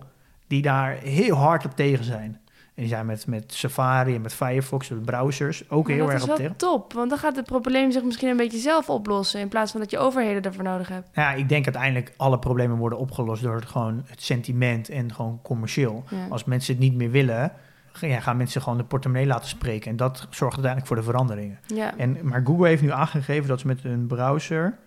[0.46, 2.40] die daar heel hard op tegen zijn.
[2.74, 6.14] En die zijn met, met Safari en met Firefox, de browsers, ook Maar heel dat
[6.14, 6.56] erg is op wel tegen.
[6.56, 9.40] top, want dan gaat het probleem zich misschien een beetje zelf oplossen...
[9.40, 11.08] in plaats van dat je overheden ervoor nodig hebt.
[11.14, 15.38] Ja, ik denk uiteindelijk alle problemen worden opgelost door het, gewoon het sentiment en gewoon
[15.42, 16.04] commercieel.
[16.10, 16.26] Ja.
[16.28, 17.52] Als mensen het niet meer willen,
[18.00, 19.90] ja, gaan mensen gewoon de portemonnee laten spreken.
[19.90, 21.58] En dat zorgt uiteindelijk voor de veranderingen.
[21.66, 21.96] Ja.
[21.96, 24.78] En, maar Google heeft nu aangegeven dat ze met hun browser,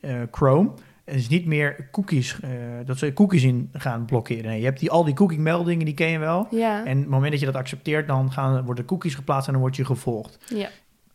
[0.00, 0.70] eh, Chrome,
[1.04, 2.50] is niet meer cookies, eh,
[2.84, 4.44] dat ze cookies in gaan blokkeren.
[4.44, 6.46] Nee, je hebt die, al die cookie meldingen, die ken je wel.
[6.50, 6.84] ja.
[6.84, 9.62] En op het moment dat je dat accepteert, dan gaan, worden cookies geplaatst en dan
[9.62, 10.38] word je gevolgd.
[10.54, 10.68] ja.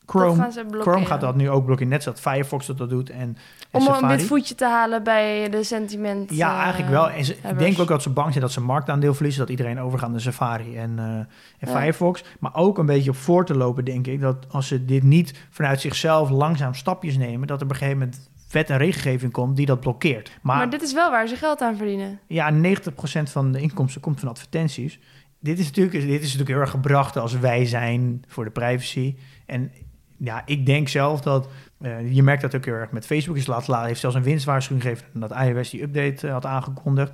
[0.06, 3.10] Chrome, gaat dat nu ook blokkeren, net zoals Firefox dat, dat doet.
[3.10, 3.38] En, en
[3.72, 4.04] Om Safari.
[4.04, 6.36] een wit voetje te halen bij de sentiment.
[6.36, 7.10] Ja, eh, eigenlijk wel.
[7.10, 9.41] En ze, ik denk ook dat ze bang zijn dat ze marktaandeel verliezen.
[9.41, 11.28] Dat iedereen overgaat naar Safari en, eh, en
[11.60, 11.80] Ja.
[11.80, 12.24] Firefox.
[12.39, 14.22] Maar ook een beetje op voor te lopen, denk ik.
[14.22, 17.47] Dat als ze dit niet vanuit zichzelf langzaam stapjes nemen...
[17.47, 20.32] dat er op een gegeven moment wet en regelgeving komt die dat blokkeert.
[20.41, 22.20] Maar, Maar dit is wel waar ze geld aan verdienen.
[22.28, 24.99] ja, 90% van de inkomsten komt van advertenties.
[25.39, 29.16] Dit is, natuurlijk, dit is natuurlijk heel erg gebracht als wij zijn voor de privacy.
[29.45, 29.72] En
[30.18, 31.47] ja, ik denk zelf dat...
[31.82, 33.38] eh, je merkt dat ook heel erg met Facebook.
[33.38, 35.07] Is laat, laat heeft zelfs een winstwaarschuwing gegeven...
[35.20, 37.11] dat iOS die update eh, had aangekondigd.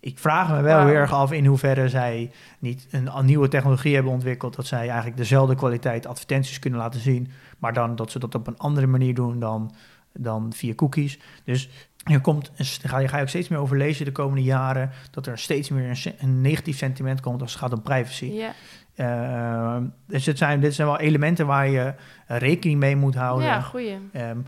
[0.00, 3.94] Ik vraag me wel heel erg af in hoeverre zij niet een, een nieuwe technologie
[3.94, 4.56] hebben ontwikkeld...
[4.56, 7.30] dat zij eigenlijk dezelfde kwaliteit advertenties kunnen laten zien...
[7.58, 9.74] maar dan dat ze dat op een andere manier doen dan,
[10.12, 11.18] dan via cookies.
[11.44, 11.68] Dus
[12.04, 12.52] er komt,
[12.82, 14.90] ga je, ga je ook steeds meer over lezen de komende jaren...
[15.10, 18.26] dat er steeds meer een, een negatief sentiment komt als het gaat om privacy.
[18.26, 18.52] Ja,
[18.94, 19.76] Eh,
[20.06, 21.94] dus het zijn, dit zijn wel elementen waar je
[22.26, 23.46] eh, rekening mee moet houden.
[23.46, 23.98] ja goeie.
[24.12, 24.38] Ehm,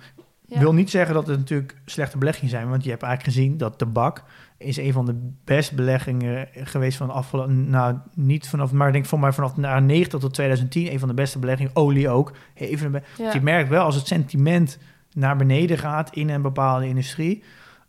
[0.48, 0.58] Ja.
[0.58, 3.78] wil niet zeggen dat het natuurlijk slechte beleggingen zijn, want je hebt eigenlijk gezien dat
[3.78, 4.22] tabak
[4.58, 9.06] is een van de best beleggingen geweest van afgelopen, nou niet vanaf, maar ik denk
[9.06, 11.76] voor mij vanaf na 90 tot 2010 een van de beste beleggingen.
[11.76, 12.32] Olie ook.
[12.54, 13.00] Even, Ja.
[13.24, 14.78] dus je merkt wel als het sentiment
[15.12, 17.42] naar beneden gaat in een bepaalde industrie,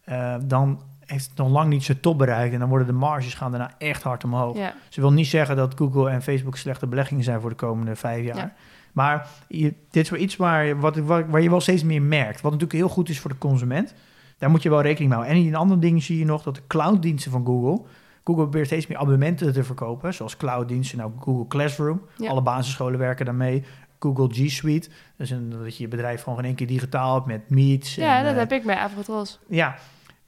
[0.04, 3.34] eh, dan heeft het nog lang niet zijn top bereikt en dan worden de marges
[3.34, 4.58] gaan daarna echt hard omhoog.
[4.58, 4.74] Ja.
[4.90, 8.26] Ze wil niet zeggen dat Google en Facebook slechte beleggingen zijn voor de komende vijf
[8.26, 8.38] jaar.
[8.38, 8.54] Ja.
[8.92, 12.42] Maar je, dit is wel iets waar, wat, waar, waar je wel steeds meer merkt.
[12.42, 13.94] Wat natuurlijk heel goed is voor de consument.
[14.38, 15.40] Daar moet je wel rekening mee houden.
[15.40, 17.86] En in een ander ding zie je nog dat de clouddiensten van Google...
[18.24, 20.14] Google probeert steeds meer abonnementen te verkopen.
[20.14, 22.02] Zoals clouddiensten, nou Google Classroom.
[22.18, 22.30] Ja.
[22.30, 23.64] Alle basisscholen werken daarmee.
[24.00, 24.90] Google G Suite.
[25.18, 27.96] Dus een, dat je je bedrijf gewoon in één keer digitaal hebt met Meets.
[27.96, 29.40] ja, en, dat eh, heb ik bij Avrotros.
[29.48, 29.76] ja,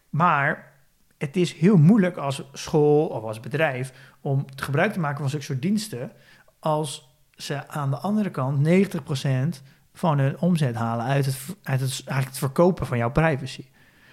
[0.09, 0.71] maar
[1.17, 5.29] het is heel moeilijk als school of als bedrijf om het gebruik te maken van
[5.29, 6.11] zulke soort diensten
[6.59, 11.89] als ze aan de andere kant 90% van hun omzet halen uit het, uit het,
[11.89, 13.65] eigenlijk het verkopen van jouw privacy.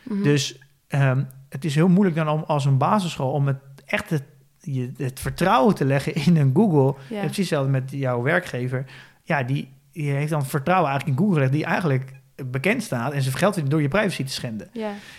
[0.02, 0.22] Mhm.
[0.22, 4.22] Dus ehm, het is heel moeilijk dan om als een basisschool om het echt het,
[4.60, 7.00] je, het vertrouwen te leggen in een Google.
[7.08, 7.16] ja.
[7.16, 8.84] En precies hetzelfde met jouw werkgever.
[9.22, 12.12] Ja, die, die heeft dan vertrouwen eigenlijk in Google, die eigenlijk
[12.50, 14.68] bekend staat en geld verdient door je privacy te schenden.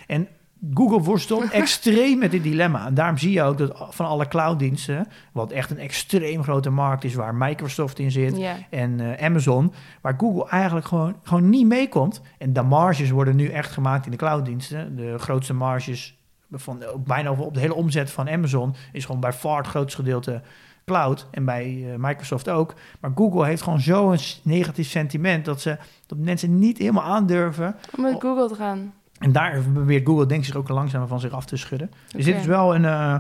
[0.08, 0.26] ja.
[0.74, 2.86] Google worstelt extreem met dit dilemma.
[2.86, 7.04] En daarom zie je ook dat van alle clouddiensten, wat echt een extreem grote markt
[7.04, 12.22] is, waar Microsoft in zit en eh, Amazon, waar Google eigenlijk gewoon, gewoon niet meekomt.
[12.38, 14.96] En de marges worden nu echt gemaakt in de clouddiensten.
[14.96, 16.18] De grootste marges
[16.52, 20.42] van bijna op de hele omzet van Amazon is gewoon bij far het grootste gedeelte
[20.86, 22.74] cloud en bij eh, Microsoft ook.
[23.00, 27.76] Maar Google heeft gewoon zo'n negatief sentiment dat ze dat mensen niet helemaal aandurven.
[27.96, 28.94] Om met Google te gaan.
[29.20, 31.92] En daar probeert Google denk ik zich ook langzaam van zich af te schudden.
[32.12, 32.86] Dus dit is wel een.
[32.86, 33.16] eh,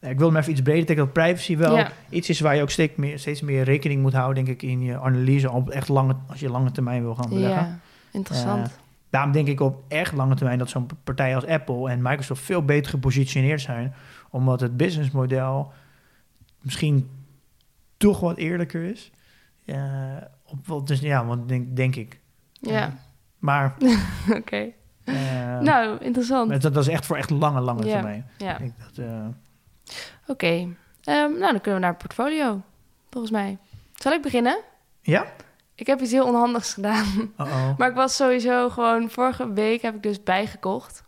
[0.00, 1.90] ik wil hem even iets breder trekken dat privacy wel Ja.
[2.08, 4.80] iets is waar je ook steeds meer, steeds meer rekening moet houden, denk ik, in
[4.82, 7.62] je analyse op echt lange, als je lange termijn wil gaan beleggen.
[7.66, 7.78] Ja,
[8.10, 8.78] interessant.
[9.10, 12.64] Daarom denk ik op echt lange termijn dat zo'n partij als Apple en Microsoft veel
[12.64, 13.94] beter gepositioneerd zijn,
[14.30, 15.72] omdat het businessmodel
[16.60, 17.08] misschien
[17.96, 19.10] toch wat eerlijker is.
[19.64, 19.78] Eh,
[20.68, 22.20] op, dus ja, want denk, denk ik.
[22.52, 22.94] ja,
[23.38, 23.74] Maar
[24.38, 24.66] oké.
[25.06, 26.62] Eh, Nou, interessant.
[26.62, 27.92] dat, dat is echt voor echt lange, lange Ja.
[27.92, 28.30] termijn.
[28.36, 28.58] Ja,
[28.96, 29.26] eh,
[30.26, 30.46] oké.
[31.04, 32.60] Ehm, nou, dan kunnen we naar het portfolio,
[33.10, 33.58] volgens mij.
[33.94, 34.58] Zal ik beginnen?
[35.00, 35.24] ja?
[35.74, 37.04] Ik heb iets heel onhandigs gedaan.
[37.40, 37.78] Uh-oh.
[37.78, 39.10] Maar ik was sowieso gewoon...
[39.10, 41.04] Vorige week heb ik dus bijgekocht.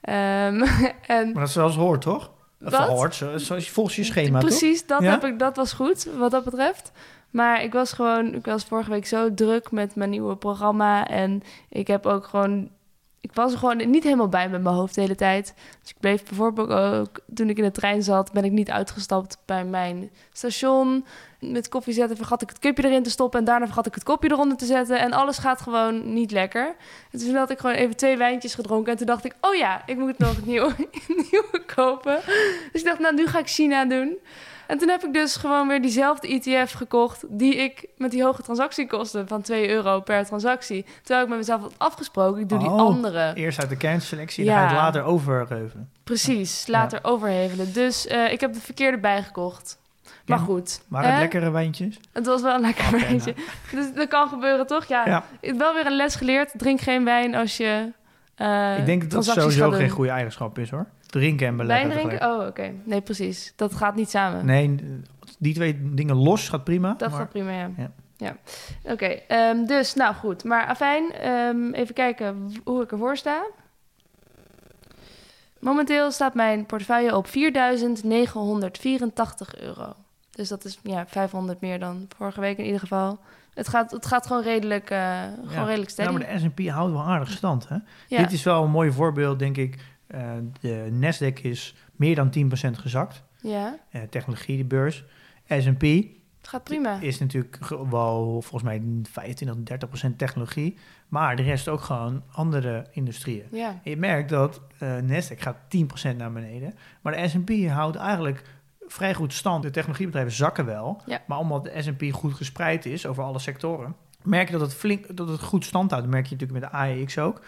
[0.00, 0.14] Ehm,
[1.06, 2.30] en Maar dat is hoort, toch?
[2.64, 2.88] Of Wat?
[2.88, 4.48] hoort, zo, zo, volgens je schema, toch?
[4.48, 5.10] precies, dat, Ja?
[5.10, 6.92] heb ik, dat was goed, wat dat betreft.
[7.30, 8.34] Maar ik was gewoon...
[8.34, 11.06] Ik was vorige week zo druk met mijn nieuwe programma.
[11.08, 12.70] En ik heb ook gewoon...
[13.24, 15.54] Ik was er gewoon niet helemaal bij met mijn hoofd de hele tijd.
[15.80, 17.20] Dus ik bleef bijvoorbeeld ook...
[17.34, 21.04] Toen ik in de trein zat, ben ik niet uitgestapt bij mijn station.
[21.40, 23.38] Met koffie zetten vergat ik het cupje erin te stoppen...
[23.38, 24.98] en daarna vergat ik het kopje eronder te zetten.
[24.98, 26.74] En alles gaat gewoon niet lekker.
[27.10, 28.92] En toen had ik gewoon even twee wijntjes gedronken...
[28.92, 30.74] en toen dacht ik, oh ja, ik moet nog een nieuwe,
[31.30, 32.20] nieuwe kopen.
[32.72, 34.18] Dus ik dacht, nou, nu ga ik China doen.
[34.66, 37.24] En toen heb ik dus gewoon weer diezelfde ETF gekocht...
[37.28, 40.84] die ik met die hoge transactiekosten van 2 euro per transactie...
[41.02, 42.78] terwijl ik met mezelf had afgesproken, ik doe die Oh.
[42.80, 43.32] andere.
[43.34, 44.50] Eerst uit de kernselectie, Ja.
[44.50, 45.90] dan ga je het later overgeven.
[46.04, 47.72] Precies, later overhevelen.
[47.72, 49.78] Dus eh, ik heb de verkeerde bijgekocht.
[50.26, 50.44] Maar Ja.
[50.44, 50.80] goed.
[50.88, 52.00] Waren het lekkere wijntjes?
[52.12, 53.34] Het was wel een lekker Oké, wijntje.
[53.72, 54.84] Dus dat kan gebeuren, toch?
[54.84, 55.02] Ja.
[55.06, 55.24] Ja.
[55.40, 56.50] Ik heb wel weer een les geleerd.
[56.56, 57.92] Drink geen wijn als je
[58.34, 60.86] eh ik denk dat dat sowieso geen goede eigenschap is, hoor.
[61.14, 62.28] Drinken en beleggen Wijn drinken?
[62.28, 62.72] Oh, oké.
[62.84, 63.52] Nee, precies.
[63.56, 64.46] Dat gaat niet samen.
[64.46, 64.76] Nee,
[65.38, 66.94] die twee dingen los gaat prima.
[66.98, 67.70] Dat maar- gaat prima, ja.
[67.76, 67.90] Ja.
[68.16, 68.36] ja.
[68.92, 70.44] Oké, ehm, dus nou goed.
[70.44, 73.46] Maar afijn, ehm, even kijken hoe ik ervoor sta.
[75.58, 79.94] Momenteel staat mijn portefeuille op 4.984 euro.
[80.30, 83.18] Dus dat is ja, 500 meer dan vorige week in ieder geval.
[83.54, 86.10] Het gaat, het gaat gewoon redelijk, eh gewoon redelijk steady.
[86.10, 87.76] Nou, maar de S&P houdt wel aardig stand, hè?
[88.08, 88.18] ja.
[88.18, 89.78] Dit is wel een mooi voorbeeld, denk ik.
[90.06, 93.22] Eh, de Nasdaq is meer dan 10% gezakt.
[93.40, 95.04] ja, Eh technologie, de beurs.
[95.48, 95.82] S&P
[96.44, 96.98] het gaat prima.
[97.00, 97.58] is natuurlijk
[97.90, 99.56] wel volgens mij 25,
[100.10, 100.76] 30% technologie.
[101.08, 103.46] Maar de rest ook gewoon andere industrieën.
[103.50, 106.74] Ja, En je merkt dat eh Nasdaq gaat 10% naar beneden.
[107.00, 108.42] Maar de S&P houdt eigenlijk
[108.86, 109.62] vrij goed stand.
[109.62, 111.02] De technologiebedrijven zakken wel.
[111.06, 111.22] Ja.
[111.26, 113.96] Maar omdat de S&P goed gespreid is over alle sectoren...
[114.22, 116.04] merk je dat het, flink, dat het goed stand houdt.
[116.04, 117.40] Dat merk je natuurlijk met de AEX ook.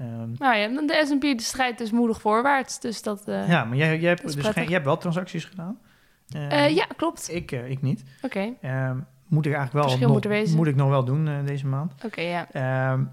[0.00, 2.80] Ehm, nou ja, de S&P de strijdt dus moedig voorwaarts.
[2.80, 3.28] Dus dat...
[3.28, 5.78] eh, ja, maar jij, jij, hebt, dus geen, jij hebt wel transacties gedaan.
[6.28, 7.34] Ehm, eh, ja, klopt.
[7.34, 8.04] Ik, eh, ik niet.
[8.22, 10.56] Oké, Ehm, moet ik eigenlijk wel nog, moet wezen.
[10.56, 11.92] moet ik nog wel doen deze maand.
[12.04, 12.46] oké, ja.
[12.52, 13.04] Ehm,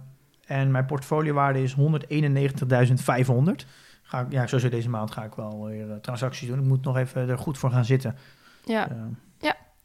[0.46, 3.66] en mijn portfoliowaarde is 191.500.
[4.02, 6.60] Ga ik, ja, sowieso deze maand ga ik wel weer transacties doen.
[6.60, 8.18] Ik moet nog even er goed voor gaan zitten.
[8.64, 8.98] Ja, Ehm,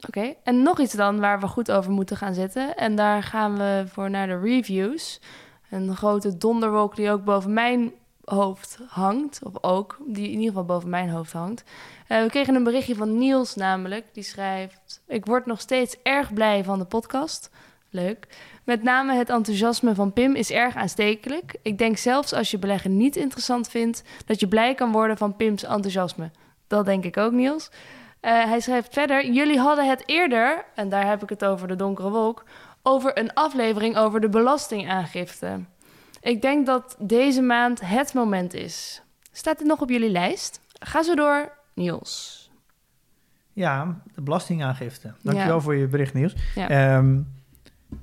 [0.07, 2.75] Oké, en nog iets dan waar we goed over moeten gaan zitten.
[2.75, 5.21] En daar gaan we voor naar de reviews.
[5.73, 7.91] Een grote donderwolk die ook boven mijn
[8.23, 9.39] hoofd hangt.
[9.43, 11.63] Of ook, die in ieder geval boven mijn hoofd hangt.
[12.07, 14.05] Eh, we kregen een berichtje van Niels namelijk.
[14.13, 15.01] Die schrijft...
[15.07, 17.49] Ik word nog steeds erg blij van de podcast.
[17.89, 18.27] Leuk.
[18.63, 21.55] Met name het enthousiasme van Pim is erg aanstekelijk.
[21.61, 24.03] Ik denk zelfs als je beleggen niet interessant vindt...
[24.25, 26.31] dat je blij kan worden van Pims enthousiasme.
[26.67, 27.69] Dat denk ik ook, Niels.
[28.19, 31.75] Eh, hij schrijft verder: Jullie hadden het eerder, en daar heb ik het over de
[31.75, 32.43] donkere wolk,
[32.83, 35.59] over een aflevering over de belastingaangifte.
[36.21, 39.01] Ik denk dat deze maand het moment is.
[39.31, 40.61] Staat dit nog op jullie lijst?
[40.79, 42.41] Ga zo door, Niels.
[43.53, 45.13] ja, de belastingaangifte.
[45.21, 45.61] Dankjewel Ja.
[45.61, 46.35] voor je bericht, Niels.
[46.55, 46.69] Ja.
[46.69, 47.19] Ehm,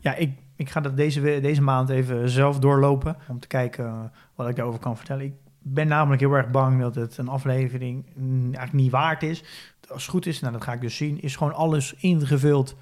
[0.01, 3.17] ja, ik, ik ga dat deze, deze maand even zelf doorlopen.
[3.29, 4.01] Om te kijken eh,
[4.35, 5.25] wat ik daarover kan vertellen.
[5.25, 9.45] Ik ben namelijk heel erg bang dat het een aflevering mm, eigenlijk niet waard is.
[9.89, 12.77] Als het goed is, nou dat ga ik dus zien, is gewoon alles ingevuld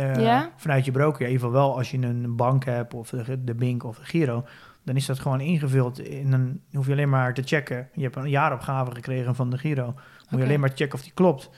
[0.00, 0.50] eh, Ja?
[0.56, 1.20] vanuit je broker.
[1.20, 3.98] Ja, in ieder geval wel als je een bank hebt of de, de Bink of
[3.98, 4.44] de Giro.
[4.84, 5.98] Dan is dat gewoon ingevuld.
[6.00, 7.88] In een, dan hoef je alleen maar te checken.
[7.94, 9.84] Je hebt een jaaropgave gekregen van de Giro.
[9.86, 9.94] Moet
[10.26, 10.36] Oké.
[10.36, 11.50] je alleen maar checken of die klopt.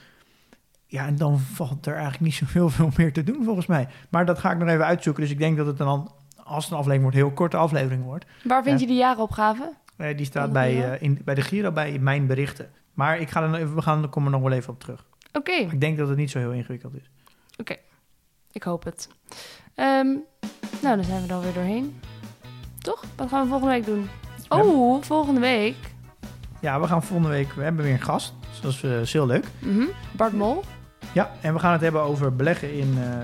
[0.87, 3.89] Ja, en dan valt er eigenlijk niet zo heel veel meer te doen volgens mij.
[4.09, 5.23] Maar dat ga ik nog even uitzoeken.
[5.23, 6.13] Dus ik denk dat het dan,
[6.45, 8.25] als het een aflevering wordt, een heel korte aflevering wordt.
[8.45, 8.87] Waar vind Ja.
[8.87, 9.73] je die jaaropgave?
[9.97, 12.71] Eh, die staat bij, eh, in, bij de Giro bij mijn berichten.
[12.95, 14.81] Maar ik ga er nog even, we gaan, daar komen we nog wel even op
[14.81, 15.07] terug.
[15.33, 17.11] Oké, Ik denk dat het niet zo heel ingewikkeld is.
[18.55, 19.09] Ik hoop het.
[19.75, 20.07] Ehm,
[20.83, 22.01] nou, dan zijn we er alweer doorheen.
[22.79, 23.05] Toch?
[23.17, 24.09] Wat gaan we volgende week doen?
[24.49, 25.77] Oh, volgende week.
[26.61, 28.33] Ja, we gaan volgende week, we hebben weer een gast.
[28.51, 29.47] Dus dat is, eh, is heel leuk.
[29.59, 29.85] Mhm.
[30.13, 30.65] Bart Mol.
[31.13, 33.19] Ja, en we gaan het hebben over beleggen in, eh,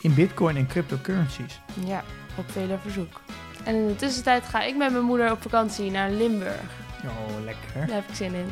[0.00, 1.60] in bitcoin en cryptocurrencies.
[1.84, 2.02] Ja,
[2.36, 3.20] op vele verzoek.
[3.64, 6.60] En in de tussentijd ga ik met mijn moeder op vakantie naar Limburg.
[7.04, 7.86] Oh, lekker.
[7.86, 8.48] Daar heb ik zin in.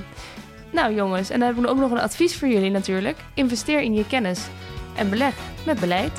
[0.72, 3.18] Nou jongens, en dan hebben we ook nog een advies voor jullie natuurlijk.
[3.34, 4.47] Investeer in je kennis
[4.99, 5.35] en beleg
[5.65, 6.13] met beleid.